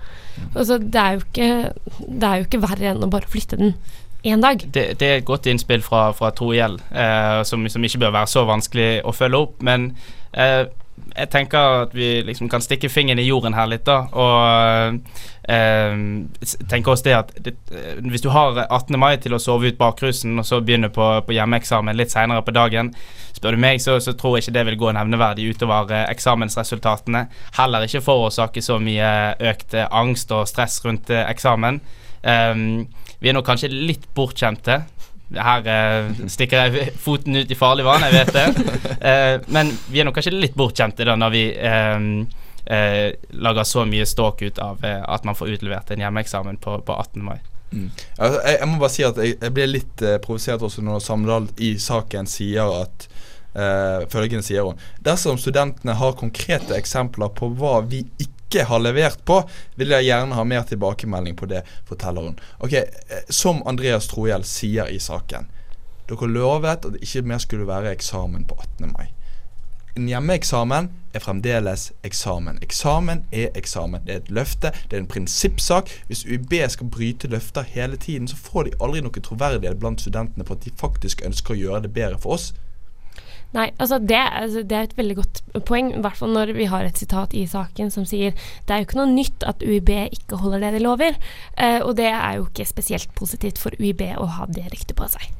Altså, 0.54 0.78
det, 0.78 1.00
er 1.00 1.16
jo 1.16 1.24
ikke, 1.24 1.50
det 2.08 2.30
er 2.30 2.36
jo 2.42 2.48
ikke 2.48 2.62
verre 2.66 2.92
enn 2.94 3.06
å 3.06 3.10
bare 3.12 3.30
flytte 3.30 3.60
den 3.60 3.74
en 4.22 4.42
dag. 4.44 4.60
Det, 4.60 4.98
det 5.00 5.06
er 5.06 5.22
et 5.22 5.24
godt 5.24 5.46
innspill 5.48 5.80
fra, 5.80 6.10
fra 6.12 6.28
Tro 6.36 6.50
Gjell, 6.52 6.76
eh, 6.92 7.40
som, 7.48 7.64
som 7.72 7.84
ikke 7.86 8.02
bør 8.02 8.18
være 8.18 8.28
så 8.28 8.44
vanskelig 8.48 8.90
å 9.08 9.14
følge 9.16 9.40
opp. 9.46 9.54
Men 9.64 9.94
eh, 10.36 10.66
jeg 11.16 11.30
tenker 11.32 11.84
at 11.84 11.94
vi 11.96 12.20
liksom 12.26 12.48
kan 12.50 12.62
stikke 12.64 12.90
fingeren 12.92 13.20
i 13.22 13.28
jorden 13.28 13.54
her 13.56 13.68
litt, 13.70 13.86
da. 13.88 14.04
Og 14.12 15.00
eh, 15.50 15.96
tenke 16.70 16.92
oss 16.92 17.04
det 17.06 17.16
at 17.16 17.32
det, 17.42 17.54
eh, 17.74 17.98
hvis 18.10 18.24
du 18.24 18.30
har 18.34 18.58
18. 18.66 18.98
mai 19.00 19.16
til 19.22 19.34
å 19.36 19.40
sove 19.42 19.70
ut 19.70 19.80
bakrusen, 19.80 20.38
og 20.38 20.46
så 20.46 20.60
begynne 20.64 20.92
på, 20.94 21.08
på 21.26 21.36
hjemmeeksamen 21.36 21.98
litt 21.98 22.14
seinere 22.14 22.44
på 22.46 22.54
dagen, 22.56 22.92
spør 23.36 23.56
du 23.56 23.62
meg, 23.62 23.80
så, 23.82 23.98
så 24.02 24.14
tror 24.18 24.36
jeg 24.36 24.46
ikke 24.46 24.56
det 24.58 24.66
vil 24.70 24.80
gå 24.84 24.94
nevneverdig 24.96 25.50
utover 25.54 25.92
eh, 25.96 26.06
eksamensresultatene. 26.12 27.26
Heller 27.58 27.86
ikke 27.86 28.04
forårsake 28.04 28.64
så 28.64 28.78
mye 28.82 29.10
økt 29.52 29.76
eh, 29.76 29.88
angst 29.90 30.32
og 30.36 30.48
stress 30.50 30.80
rundt 30.86 31.12
eksamen. 31.20 31.80
Eh, 32.22 32.64
vi 33.20 33.28
er 33.28 33.36
nok 33.36 33.48
kanskje 33.48 33.72
litt 33.72 34.08
bortskjemte. 34.16 34.82
Her 35.30 35.66
eh, 35.70 36.26
stikker 36.26 36.66
jeg 36.66 36.94
foten 36.98 37.36
ut 37.38 37.50
i 37.50 37.58
farlig 37.58 37.86
vann, 37.86 38.06
jeg 38.08 38.18
vet 38.18 38.36
det. 38.36 38.46
Eh, 39.00 39.40
men 39.48 39.70
vi 39.88 40.02
er 40.02 40.04
nok 40.04 40.18
kanskje 40.18 40.34
litt 40.34 40.56
bortskjemte 40.60 41.06
da 41.08 41.14
når 41.16 41.30
vi 41.32 41.44
eh, 41.56 42.02
eh, 42.68 43.14
lager 43.40 43.64
så 43.64 43.86
mye 43.88 44.04
ståk 44.06 44.42
ut 44.42 44.58
av 44.60 44.84
eh, 44.84 45.00
at 45.00 45.24
man 45.24 45.38
får 45.38 45.54
utlevert 45.54 45.90
en 45.90 46.02
hjemmeeksamen 46.04 46.60
på, 46.60 46.74
på 46.84 46.96
18. 47.00 47.24
mai. 47.24 47.38
Mm. 47.72 47.88
Altså, 48.18 48.40
jeg, 48.44 48.58
jeg 48.58 48.68
må 48.68 48.78
bare 48.82 48.92
si 48.92 49.06
at 49.06 49.20
jeg, 49.22 49.36
jeg 49.38 49.54
ble 49.54 49.66
litt 49.70 50.02
uh, 50.02 50.16
provosert 50.22 50.64
også 50.66 50.82
når 50.82 51.02
Samdal 51.04 51.46
i 51.62 51.76
saken 51.78 52.26
sier 52.28 52.72
at 52.80 53.06
eh, 53.54 54.06
Følgende 54.10 54.46
sier 54.46 54.66
hun. 54.66 54.80
Dersom 55.06 55.38
studentene 55.38 55.94
har 55.98 56.18
konkrete 56.18 56.76
eksempler 56.78 57.32
på 57.36 57.52
hva 57.58 57.78
vi 57.86 58.04
ikke 58.18 58.39
har 58.58 58.82
levert 58.82 59.24
på, 59.24 59.42
vil 59.74 59.94
jeg 59.94 60.08
gjerne 60.08 60.34
ha 60.34 60.44
mer 60.44 60.66
tilbakemelding 60.66 61.36
på 61.36 61.46
det, 61.46 61.62
forteller 61.88 62.22
hun. 62.26 62.38
Ok, 62.58 62.72
eh, 62.72 63.22
Som 63.28 63.62
Andreas 63.66 64.08
Trohjell 64.10 64.44
sier 64.44 64.90
i 64.90 64.98
saken. 64.98 65.46
Dere 66.10 66.26
lovet 66.26 66.84
at 66.84 66.92
det 66.92 67.04
ikke 67.06 67.22
mer 67.22 67.38
skulle 67.38 67.66
være 67.66 67.92
eksamen 67.94 68.44
på 68.44 68.58
18. 68.58 68.92
mai. 68.98 69.12
En 69.96 70.08
hjemmeeksamen 70.08 70.88
er 71.14 71.22
fremdeles 71.22 71.92
eksamen. 72.06 72.58
Eksamen 72.62 73.24
er 73.32 73.50
eksamen. 73.58 74.02
Det 74.06 74.14
er 74.14 74.20
et 74.22 74.30
løfte, 74.30 74.70
det 74.90 74.96
er 74.96 75.02
en 75.02 75.10
prinsippsak. 75.10 75.90
Hvis 76.06 76.24
UiB 76.24 76.54
skal 76.68 76.90
bryte 76.90 77.28
løfter 77.28 77.62
hele 77.62 77.96
tiden, 77.96 78.28
så 78.28 78.36
får 78.36 78.64
de 78.64 78.76
aldri 78.80 79.02
noe 79.02 79.22
troverdighet 79.22 79.80
blant 79.82 80.00
studentene 80.00 80.46
på 80.46 80.54
at 80.54 80.64
de 80.64 80.74
faktisk 80.78 81.24
ønsker 81.26 81.54
å 81.54 81.58
gjøre 81.58 81.82
det 81.86 81.92
bedre 81.94 82.18
for 82.22 82.38
oss. 82.38 82.52
Nei, 83.56 83.66
altså 83.82 83.98
det, 83.98 84.18
altså 84.18 84.62
det 84.62 84.76
er 84.76 84.86
et 84.86 84.96
veldig 84.98 85.16
godt 85.18 85.40
poeng, 85.66 85.90
i 85.96 86.02
hvert 86.04 86.18
fall 86.20 86.30
når 86.36 86.52
vi 86.54 86.68
har 86.70 86.86
et 86.86 87.00
sitat 87.00 87.34
i 87.34 87.42
saken 87.50 87.90
som 87.90 88.06
sier 88.06 88.36
det 88.36 88.74
er 88.74 88.82
jo 88.82 88.86
ikke 88.86 89.00
noe 89.00 89.10
nytt 89.10 89.46
at 89.48 89.64
UiB 89.66 89.90
ikke 90.06 90.38
holder 90.38 90.62
det 90.62 90.76
de 90.76 90.84
lover, 90.84 91.18
eh, 91.58 91.80
og 91.82 91.96
det 91.98 92.12
er 92.12 92.38
jo 92.38 92.46
ikke 92.46 92.68
spesielt 92.70 93.10
positivt 93.18 93.58
for 93.58 93.74
UiB 93.82 94.06
å 94.14 94.30
ha 94.38 94.46
det 94.46 94.70
ryktet 94.70 94.94
på 94.98 95.10
seg. 95.10 95.39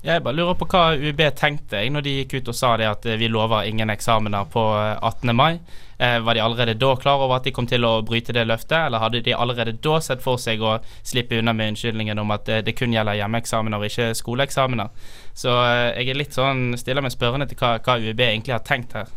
Jeg 0.00 0.22
bare 0.24 0.32
lurer 0.32 0.56
på 0.56 0.64
hva 0.72 0.94
UiB 0.96 1.20
tenkte 1.36 1.76
jeg 1.82 1.90
når 1.92 2.04
de 2.06 2.12
gikk 2.22 2.38
ut 2.38 2.48
og 2.48 2.56
sa 2.56 2.72
det 2.80 2.86
at 2.88 3.04
eh, 3.04 3.18
vi 3.20 3.28
lover 3.28 3.66
ingen 3.68 3.92
eksamener 3.92 4.46
på 4.48 4.62
eh, 4.78 4.96
18. 4.96 5.34
mai. 5.36 5.58
Eh, 6.00 6.16
var 6.24 6.34
de 6.34 6.40
allerede 6.40 6.74
da 6.80 6.94
klar 6.96 7.20
over 7.20 7.36
at 7.36 7.44
de 7.44 7.52
kom 7.52 7.66
til 7.68 7.84
å 7.84 7.98
bryte 8.08 8.32
det 8.32 8.46
løftet, 8.48 8.86
eller 8.86 9.02
hadde 9.02 9.20
de 9.26 9.34
allerede 9.36 9.74
da 9.84 9.98
sett 10.00 10.22
for 10.24 10.40
seg 10.40 10.62
å 10.64 10.78
slippe 11.04 11.36
unna 11.36 11.52
med 11.52 11.74
unnskyldningen 11.74 12.22
om 12.22 12.32
at 12.32 12.48
eh, 12.48 12.62
det 12.64 12.72
kun 12.78 12.94
gjelder 12.96 13.18
hjemmeeksamener 13.18 13.76
og 13.76 13.90
ikke 13.90 14.14
skoleeksamener? 14.16 14.88
Så 15.36 15.52
eh, 15.52 15.90
jeg 15.98 16.14
er 16.14 16.20
litt 16.22 16.38
sånn 16.38 16.78
stiller 16.80 17.04
meg 17.04 17.12
spørrende 17.12 17.50
til 17.50 17.60
hva, 17.60 17.74
hva 17.84 17.98
UiB 18.00 18.24
egentlig 18.30 18.56
har 18.56 18.64
tenkt 18.64 18.96
her. 18.96 19.12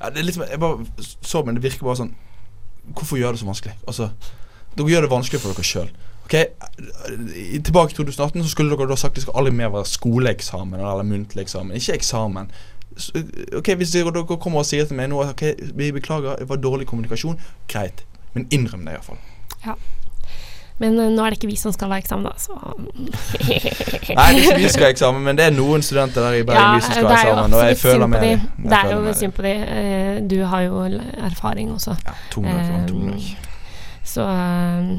Ja, 0.00 0.08
det 0.08 0.22
er 0.22 0.30
litt, 0.30 0.40
jeg 0.40 0.62
bare 0.62 1.04
så, 1.04 1.44
men 1.44 1.58
det 1.58 1.66
virker 1.66 1.84
bare 1.84 1.98
sånn 1.98 2.14
Hvorfor 2.94 3.18
gjøre 3.18 3.34
det 3.34 3.40
så 3.40 3.46
vanskelig? 3.48 3.72
Altså, 3.90 4.10
Dere 4.76 4.92
gjør 4.92 5.04
det 5.06 5.12
vanskelig 5.12 5.40
for 5.40 5.52
dere 5.52 5.64
sjøl. 5.64 5.92
Ok, 6.24 6.34
Tilbake 7.64 7.92
i 7.92 7.96
2018 7.96 8.42
så 8.42 8.48
skulle 8.50 8.76
dere 8.76 8.88
da 8.88 8.96
sagt 8.96 9.18
det 9.18 9.22
skal 9.26 9.36
aldri 9.40 9.52
mer 9.52 9.72
være 9.74 9.88
skoleeksamen 9.88 10.80
eller 10.80 11.04
muntlig 11.04 11.44
eksamen. 11.44 11.76
Ikke 11.76 11.98
eksamen. 11.98 12.48
Ok, 13.56 13.74
Hvis 13.76 13.90
dere, 13.92 14.24
kommer 14.36 14.62
og 14.62 14.66
sier 14.68 14.86
til 14.88 14.96
meg 14.96 15.10
nå 15.12 15.20
at 15.24 15.34
ok, 15.34 15.44
vi 15.74 15.90
beklager, 15.92 16.38
det 16.40 16.48
var 16.48 16.62
dårlig 16.62 16.86
kommunikasjon, 16.88 17.40
greit. 17.68 18.04
Men 18.34 18.48
innrøm 18.50 18.86
det 18.86 18.96
iallfall. 18.96 19.20
Men 20.78 20.96
uh, 20.98 21.06
nå 21.06 21.22
er 21.22 21.30
det 21.30 21.38
ikke 21.38 21.52
vi 21.52 21.56
som 21.58 21.72
skal 21.74 21.92
ha 21.94 22.00
eksamen, 22.02 22.24
da, 22.26 22.32
så 22.40 22.56
Nei, 22.58 23.58
det 23.60 24.16
er 24.18 24.38
ikke 24.40 24.56
vi 24.58 24.64
som 24.66 24.74
skal 24.74 24.88
ha 24.88 24.90
eksamen, 24.90 25.22
men 25.22 25.38
det 25.38 25.44
er 25.46 25.54
noen 25.54 25.84
studenter 25.86 26.24
der 26.24 26.40
i 26.40 26.42
Bergen 26.48 26.80
by 26.80 26.82
som 26.82 26.96
skal 26.96 27.10
ha 27.12 27.18
eksamen. 27.20 27.54
Og 27.54 27.66
jeg 27.68 27.78
føler 27.78 28.10
med 28.10 28.24
dem. 28.26 28.46
Det 28.64 28.80
er 28.80 28.94
jo 28.96 29.12
synd 29.20 29.36
på 29.36 29.44
dem. 29.46 29.62
Eh, 29.62 30.22
Du 30.30 30.38
har 30.50 30.64
jo 30.66 30.82
erfaring 31.28 31.70
også. 31.74 31.94
Ja, 32.06 32.16
tung 32.32 32.48
nok, 32.48 32.64
Um, 32.64 32.88
tung 32.88 33.06
nok. 33.12 33.28
Så 34.04 34.26
eh, 34.26 34.90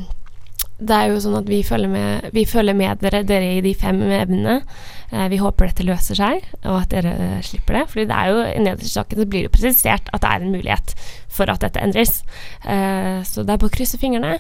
det 0.80 0.92
er 0.96 1.08
jo 1.14 1.20
sånn 1.24 1.38
at 1.40 1.48
vi 1.48 1.62
følger 1.64 1.88
med, 1.90 2.30
vi 2.36 2.44
følger 2.46 2.76
med 2.76 3.00
dere, 3.00 3.24
dere 3.24 3.54
i 3.58 3.62
de 3.64 3.74
fem 3.80 4.02
evnene. 4.02 4.58
Eh, 5.12 5.28
Vi 5.32 5.38
håper 5.38 5.68
dette 5.70 5.86
løser 5.88 6.16
seg, 6.20 6.44
og 6.66 6.82
at 6.82 6.90
dere 6.92 7.14
eh, 7.16 7.42
slipper 7.42 7.74
det. 7.80 7.84
Fordi 7.94 8.06
det 8.10 8.16
er 8.18 8.32
jo 8.34 8.40
i 8.44 8.64
nederste 8.66 8.92
saken 8.92 9.22
så 9.22 9.26
blir 9.30 9.46
det 9.46 9.50
jo 9.52 9.56
presisert 9.56 10.10
at 10.12 10.22
det 10.26 10.32
er 10.34 10.42
en 10.44 10.52
mulighet 10.52 10.96
for 11.30 11.50
at 11.54 11.62
dette 11.64 11.80
endres. 11.80 12.24
Eh, 12.66 13.22
Så 13.24 13.44
det 13.46 13.54
er 13.54 13.58
bare 13.62 13.70
å 13.72 13.76
krysse 13.78 13.98
fingrene 14.02 14.40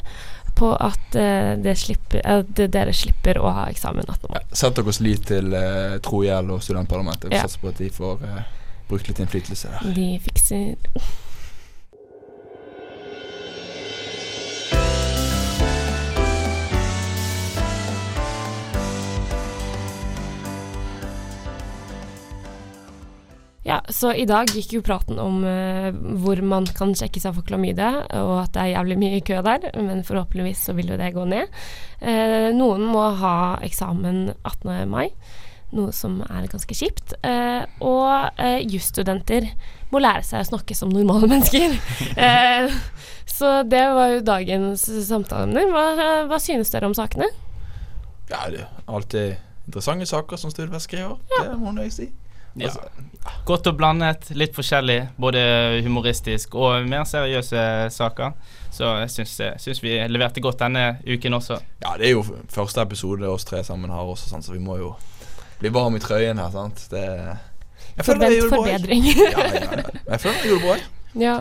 på 0.55 0.71
at, 0.79 1.15
eh, 1.15 1.55
det 1.59 1.77
slipper, 1.77 2.21
at 2.23 2.51
dere 2.55 2.91
slipper 2.95 3.35
å 3.39 3.51
ha 3.53 3.65
eksamen 3.67 4.05
18. 4.07 4.29
mai. 4.31 4.41
Sett 4.53 4.75
deres 4.75 4.99
lit 5.01 5.25
til 5.27 5.53
eh, 5.53 5.97
Tro 5.99 6.21
Gjell 6.23 6.51
og 6.51 6.61
studentparlamentet. 6.63 7.29
Vi 7.29 7.35
Ja. 7.35 7.43
satser 7.43 7.59
på 7.63 7.69
at 7.69 7.77
de 7.77 7.89
får 7.89 8.23
eh, 8.23 8.43
brukt 8.89 9.07
litt 9.07 9.19
innflytelse 9.19 9.71
der. 9.71 9.93
De 9.93 10.19
fikser 10.19 10.75
Ja, 23.65 23.79
så 23.89 24.11
i 24.13 24.27
dag 24.29 24.51
gikk 24.53 24.75
jo 24.75 24.83
praten 24.85 25.17
om 25.17 25.39
uh, 25.41 25.87
hvor 26.21 26.37
man 26.45 26.67
kan 26.77 26.91
sjekke 26.93 27.17
seg 27.17 27.33
for 27.33 27.45
klamydia, 27.47 28.03
og 28.21 28.33
at 28.43 28.51
det 28.53 28.61
er 28.61 28.73
jævlig 28.75 28.97
mye 29.01 29.21
kø 29.25 29.39
der, 29.41 29.63
men 29.81 30.03
forhåpentligvis 30.05 30.67
så 30.67 30.75
vil 30.77 30.91
jo 30.93 30.97
det 30.99 31.07
gå 31.15 31.23
ned. 31.25 31.49
Uh, 31.97 32.51
noen 32.53 32.83
må 32.85 33.07
ha 33.17 33.55
eksamen 33.65 34.35
18. 34.45 34.69
mai, 34.91 35.07
noe 35.73 35.89
som 35.97 36.19
er 36.27 36.45
ganske 36.51 36.77
kjipt. 36.77 37.15
Uh, 37.25 37.65
og 37.81 38.37
uh, 38.37 38.59
jusstudenter 38.69 39.47
må 39.89 40.01
lære 40.03 40.21
seg 40.27 40.43
å 40.43 40.49
snakke 40.51 40.77
som 40.77 40.93
normale 40.93 41.25
mennesker. 41.33 41.73
så 43.25 43.55
det 43.65 43.81
var 43.97 44.11
jo 44.13 44.19
dagens 44.27 44.85
samtaleemner. 45.09 45.73
Hva, 45.73 46.11
hva 46.29 46.39
synes 46.43 46.69
dere 46.69 46.91
om 46.91 46.93
sakene? 46.93 47.31
Ja, 48.29 48.45
det 48.45 48.61
er 48.61 48.69
alltid 48.85 49.41
interessante 49.65 50.05
saker 50.05 50.37
som 50.37 50.53
Studvest 50.53 50.91
skriver. 50.91 51.17
Det 51.33 51.57
må 51.57 51.73
jeg 51.81 51.95
si. 51.97 52.07
Ja. 52.55 52.69
Altså, 52.69 52.81
Godt 53.45 53.67
og 53.67 53.77
blandet, 53.77 54.27
litt 54.37 54.53
forskjellig. 54.55 54.99
Både 55.17 55.41
humoristisk 55.85 56.53
og 56.55 56.85
mer 56.89 57.03
seriøse 57.09 57.63
saker. 57.93 58.35
Så 58.73 58.91
jeg 59.01 59.11
syns, 59.13 59.33
jeg 59.39 59.63
syns 59.63 59.81
vi 59.83 59.95
leverte 60.11 60.43
godt 60.45 60.61
denne 60.61 60.99
uken 61.07 61.37
også. 61.39 61.57
ja, 61.83 61.95
det 61.97 62.09
er 62.09 62.13
jo 62.13 62.23
første 62.53 62.81
episode 62.85 63.27
oss 63.29 63.45
tre 63.47 63.63
sammen 63.65 63.89
har 63.89 64.05
også, 64.05 64.29
sant, 64.29 64.45
så 64.45 64.53
vi 64.53 64.61
må 64.61 64.77
jo 64.77 64.93
bli 65.59 65.71
varme 65.73 65.97
i 65.97 66.03
trøyen 66.03 66.37
her, 66.41 66.51
sant. 66.53 66.85
Det 66.91 67.05
jeg 67.95 68.05
føler 68.05 68.19
Forvent 68.19 68.35
jeg. 68.35 68.49
forbedring. 68.51 69.05
Ja, 69.05 69.29
ja, 69.39 69.61
ja. 69.63 69.83
Jeg 70.11 70.19
føler 70.21 70.35
jeg 70.41 70.49
gjorde 70.49 70.61
det 70.61 70.65
bra. 70.65 70.77
Ja. 71.15 71.35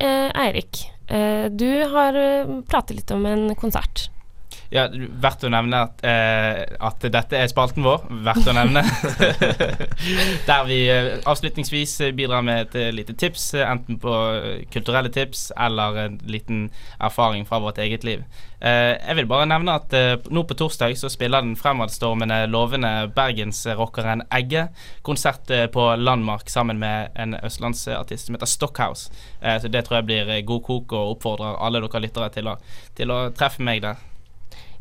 Eh, 0.00 0.30
Eirik, 0.44 0.80
eh, 1.08 1.46
du 1.54 1.68
har 1.92 2.16
eh, 2.18 2.48
pratet 2.66 2.96
litt 2.98 3.12
om 3.14 3.26
en 3.30 3.54
konsert. 3.54 4.08
Ja, 4.70 4.84
verdt 4.90 5.42
å 5.42 5.48
nevne 5.50 5.80
at, 5.88 6.02
eh, 6.06 6.60
at 6.78 7.02
dette 7.02 7.34
er 7.34 7.48
spalten 7.50 7.82
vår. 7.82 8.04
Verdt 8.22 8.46
å 8.46 8.54
nevne. 8.54 8.84
Der 10.48 10.66
vi 10.68 10.76
eh, 10.86 11.16
avslutningsvis 11.26 11.96
bidrar 12.14 12.44
med 12.46 12.68
et 12.68 12.76
eh, 12.78 12.92
lite 12.94 13.16
tips, 13.18 13.48
eh, 13.58 13.66
enten 13.66 13.98
på 13.98 14.12
eh, 14.36 14.60
kulturelle 14.70 15.10
tips 15.10 15.48
eller 15.58 15.98
en 16.04 16.18
liten 16.30 16.68
erfaring 17.00 17.42
fra 17.48 17.58
vårt 17.64 17.80
eget 17.82 18.06
liv. 18.06 18.22
Eh, 18.62 18.94
jeg 18.94 19.16
vil 19.18 19.26
bare 19.32 19.48
nevne 19.50 19.74
at 19.80 19.96
nå 20.30 20.44
på 20.46 20.54
torsdag 20.60 20.94
så 21.00 21.10
spiller 21.10 21.42
den 21.42 21.56
fremadstormende, 21.58 22.44
lovende 22.52 22.92
bergensrockeren 23.16 24.22
Egge 24.30 24.68
konsert 25.02 25.50
på 25.74 25.88
Landmark 25.98 26.46
sammen 26.52 26.78
med 26.78 27.10
en 27.18 27.34
østlandsartist 27.40 28.28
som 28.28 28.38
heter 28.38 28.52
Stockhouse. 28.52 29.10
så 29.40 29.68
det 29.68 29.82
tror 29.86 29.98
jeg 29.98 30.06
blir 30.06 30.32
god 30.46 30.62
kok, 30.62 30.92
og 30.92 31.16
oppfordrer 31.16 31.58
alle 31.58 31.82
dere 31.82 32.04
lyttere 32.06 32.30
til 32.30 32.52
å, 32.52 32.56
til 32.94 33.10
å 33.10 33.18
treffe 33.34 33.66
meg 33.66 33.82
der. 33.82 34.09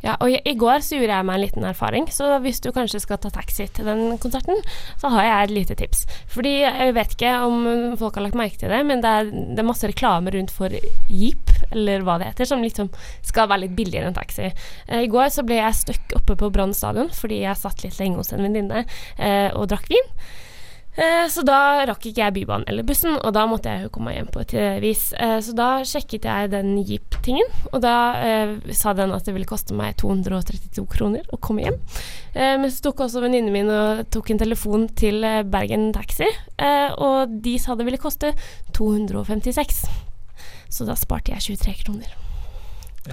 Ja, 0.03 0.15
og 0.23 0.31
i 0.31 0.53
går 0.55 0.83
så 0.85 0.95
gjorde 0.95 1.17
jeg 1.17 1.27
meg 1.27 1.35
en 1.35 1.43
liten 1.43 1.65
erfaring, 1.67 2.05
så 2.13 2.37
hvis 2.43 2.61
du 2.63 2.69
kanskje 2.75 3.01
skal 3.03 3.19
ta 3.19 3.31
taxi 3.35 3.67
til 3.75 3.89
den 3.89 4.15
konserten, 4.21 4.61
så 5.01 5.11
har 5.11 5.27
jeg 5.27 5.49
et 5.49 5.55
lite 5.57 5.77
tips. 5.81 6.05
Fordi 6.31 6.53
jeg 6.61 6.95
vet 6.95 7.15
ikke 7.17 7.33
om 7.43 7.67
folk 7.99 8.15
har 8.15 8.23
lagt 8.23 8.39
merke 8.39 8.61
til 8.61 8.71
det, 8.71 8.79
men 8.87 9.03
det 9.03 9.11
er, 9.11 9.31
det 9.31 9.59
er 9.59 9.67
masse 9.67 9.89
reklame 9.89 10.31
rundt 10.35 10.53
for 10.55 10.71
Jeep, 11.11 11.51
eller 11.73 12.05
hva 12.07 12.15
det 12.21 12.31
heter, 12.31 12.47
som 12.47 12.63
liksom 12.63 12.91
skal 13.27 13.49
være 13.51 13.65
litt 13.65 13.75
billigere 13.77 14.09
enn 14.09 14.17
taxi. 14.17 14.53
Eh, 14.87 15.03
I 15.03 15.11
går 15.11 15.33
så 15.35 15.43
ble 15.47 15.59
jeg 15.59 15.81
stuck 15.81 16.15
oppe 16.21 16.37
på 16.39 16.51
Brann 16.53 16.75
stadion 16.75 17.11
fordi 17.13 17.43
jeg 17.43 17.59
satt 17.59 17.83
litt 17.83 17.99
lenge 17.99 18.21
hos 18.21 18.31
en 18.33 18.45
venninne 18.45 18.85
eh, 19.17 19.49
og 19.51 19.67
drakk 19.71 19.91
vin. 19.91 20.13
Eh, 20.97 21.27
så 21.31 21.43
da 21.45 21.85
rakk 21.87 22.09
ikke 22.09 22.23
jeg 22.23 22.35
Bybanen 22.35 22.67
eller 22.67 22.83
bussen, 22.87 23.13
og 23.15 23.31
da 23.35 23.45
måtte 23.47 23.71
jeg 23.71 23.85
jo 23.85 23.91
komme 23.93 24.09
meg 24.09 24.17
hjem 24.17 24.31
på 24.33 24.41
et 24.43 24.53
eh, 24.57 24.79
vis. 24.83 25.03
Eh, 25.13 25.37
så 25.45 25.53
da 25.55 25.69
sjekket 25.87 26.25
jeg 26.27 26.51
den 26.51 26.73
Jeep-tingen, 26.81 27.51
og 27.71 27.83
da 27.83 27.95
sa 28.75 28.93
den 28.97 29.13
at 29.15 29.27
det 29.27 29.35
ville 29.35 29.47
koste 29.49 29.75
meg 29.77 29.95
232 30.01 30.85
kroner 30.89 31.27
å 31.31 31.39
komme 31.41 31.65
hjem. 31.65 31.77
men 32.33 32.71
så 32.71 32.83
tok 32.87 33.03
også 33.05 33.21
venninnen 33.23 33.53
min 33.53 33.69
og 33.73 34.03
tok 34.13 34.31
en 34.31 34.41
telefon 34.41 34.87
til 34.97 35.25
Bergen 35.51 35.89
Taxi, 35.95 36.27
og 36.97 37.35
de 37.43 37.57
sa 37.61 37.75
det 37.75 37.87
ville 37.87 38.01
koste 38.01 38.33
256. 38.77 39.83
Så 40.69 40.87
da 40.87 40.95
sparte 40.99 41.35
jeg 41.35 41.59
23 41.59 41.77
kroner. 41.83 42.15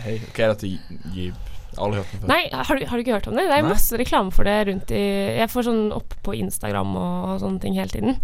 Hei, 0.05 0.19
hva 0.33 0.49
er 0.49 0.55
dette 0.55 0.73
Jeep? 1.17 1.56
Aldri 1.79 2.03
hørt 2.03 2.15
om 2.15 2.23
før. 2.23 2.31
Nei, 2.33 2.41
har 2.53 2.79
du, 2.79 2.85
har 2.87 2.97
du, 2.97 3.05
ikke 3.05 3.17
hørt 3.17 3.29
om 3.31 3.39
det? 3.39 3.47
Det 3.49 3.57
er 3.57 3.65
Nei. 3.65 3.73
masse 3.75 4.01
reklame 4.01 4.35
for 4.35 4.49
det 4.49 4.57
rundt 4.71 4.93
i 4.97 5.05
Jeg 5.37 5.53
får 5.53 5.69
sånn 5.69 5.83
opp 5.97 6.17
på 6.27 6.37
Instagram 6.39 6.97
og, 6.97 7.15
og 7.35 7.41
sånne 7.45 7.62
ting 7.62 7.79
hele 7.79 7.93
tiden. 7.93 8.21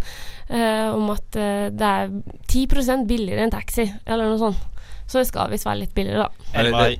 Uh, 0.49 0.91
om 0.93 1.11
at 1.13 1.39
uh, 1.39 1.69
det 1.73 1.89
er 1.89 2.13
10% 2.51 3.07
billigere 3.09 3.45
enn 3.45 3.53
taxi, 3.53 3.87
eller 4.05 4.31
noe 4.31 4.41
sånt. 4.41 4.69
Så 5.07 5.19
det 5.19 5.27
skal 5.29 5.51
visst 5.51 5.67
være 5.67 5.83
litt 5.83 5.93
billigere, 5.95 6.27
da. 6.27 6.59
Eller 6.59 6.95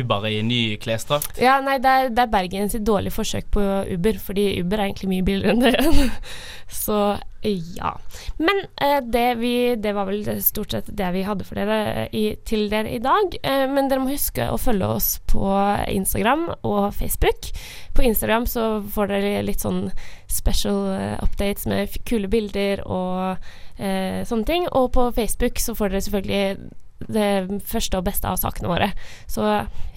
Uber 0.00 0.26
i 0.28 0.40
ny 0.44 0.60
klesdrakt? 0.82 1.38
Ja, 1.42 1.60
nei, 1.64 1.78
det 1.82 1.92
er, 1.92 2.10
det 2.12 2.26
er 2.26 2.32
Bergen 2.32 2.72
sitt 2.72 2.86
dårlige 2.86 3.14
forsøk 3.16 3.48
på 3.54 3.64
Uber, 3.92 4.20
fordi 4.22 4.48
Uber 4.60 4.80
er 4.80 4.90
egentlig 4.90 5.12
mye 5.14 5.26
billigere 5.26 5.54
enn 5.54 5.64
det. 5.64 6.10
Så 6.84 6.98
ja. 7.46 8.00
Men 8.36 8.60
eh, 8.82 9.04
det, 9.04 9.34
vi, 9.34 9.76
det 9.76 9.92
var 9.92 10.08
vel 10.08 10.42
stort 10.42 10.70
sett 10.74 10.88
det 10.98 11.10
vi 11.14 11.22
hadde 11.22 11.44
for 11.46 11.58
dere 11.58 11.76
eh, 11.92 12.08
i, 12.16 12.24
til 12.48 12.66
dere 12.72 12.90
i 12.90 13.02
dag. 13.02 13.36
Eh, 13.42 13.66
men 13.70 13.90
dere 13.90 14.02
må 14.02 14.10
huske 14.10 14.48
å 14.50 14.58
følge 14.60 14.88
oss 14.96 15.10
på 15.30 15.46
Instagram 15.92 16.48
og 16.66 16.88
Facebook. 16.96 17.52
På 17.94 18.02
Instagram 18.06 18.48
så 18.50 18.66
får 18.94 19.12
dere 19.12 19.44
litt 19.46 19.62
sånn 19.62 19.86
special 20.32 20.90
eh, 20.96 21.14
updates 21.22 21.68
med 21.70 21.94
kule 22.08 22.30
bilder 22.32 22.82
og 22.86 23.38
eh, 23.78 24.24
sånne 24.26 24.48
ting. 24.48 24.66
Og 24.72 24.90
på 24.96 25.08
Facebook 25.16 25.62
så 25.62 25.76
får 25.78 25.94
dere 25.94 26.06
selvfølgelig 26.08 26.74
det 26.98 27.60
første 27.68 28.00
og 28.00 28.06
beste 28.08 28.28
av 28.30 28.40
sakene 28.40 28.70
våre. 28.72 28.90
Så 29.30 29.44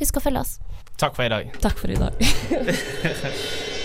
husk 0.01 0.19
å 0.19 0.23
følge 0.23 0.45
oss. 0.45 0.57
Takk 0.99 1.15
for 1.15 1.25
i 1.25 1.31
dag. 1.31 1.51
Takk 1.63 1.79
for 1.79 1.91
i 1.91 1.99
dag. 1.99 3.75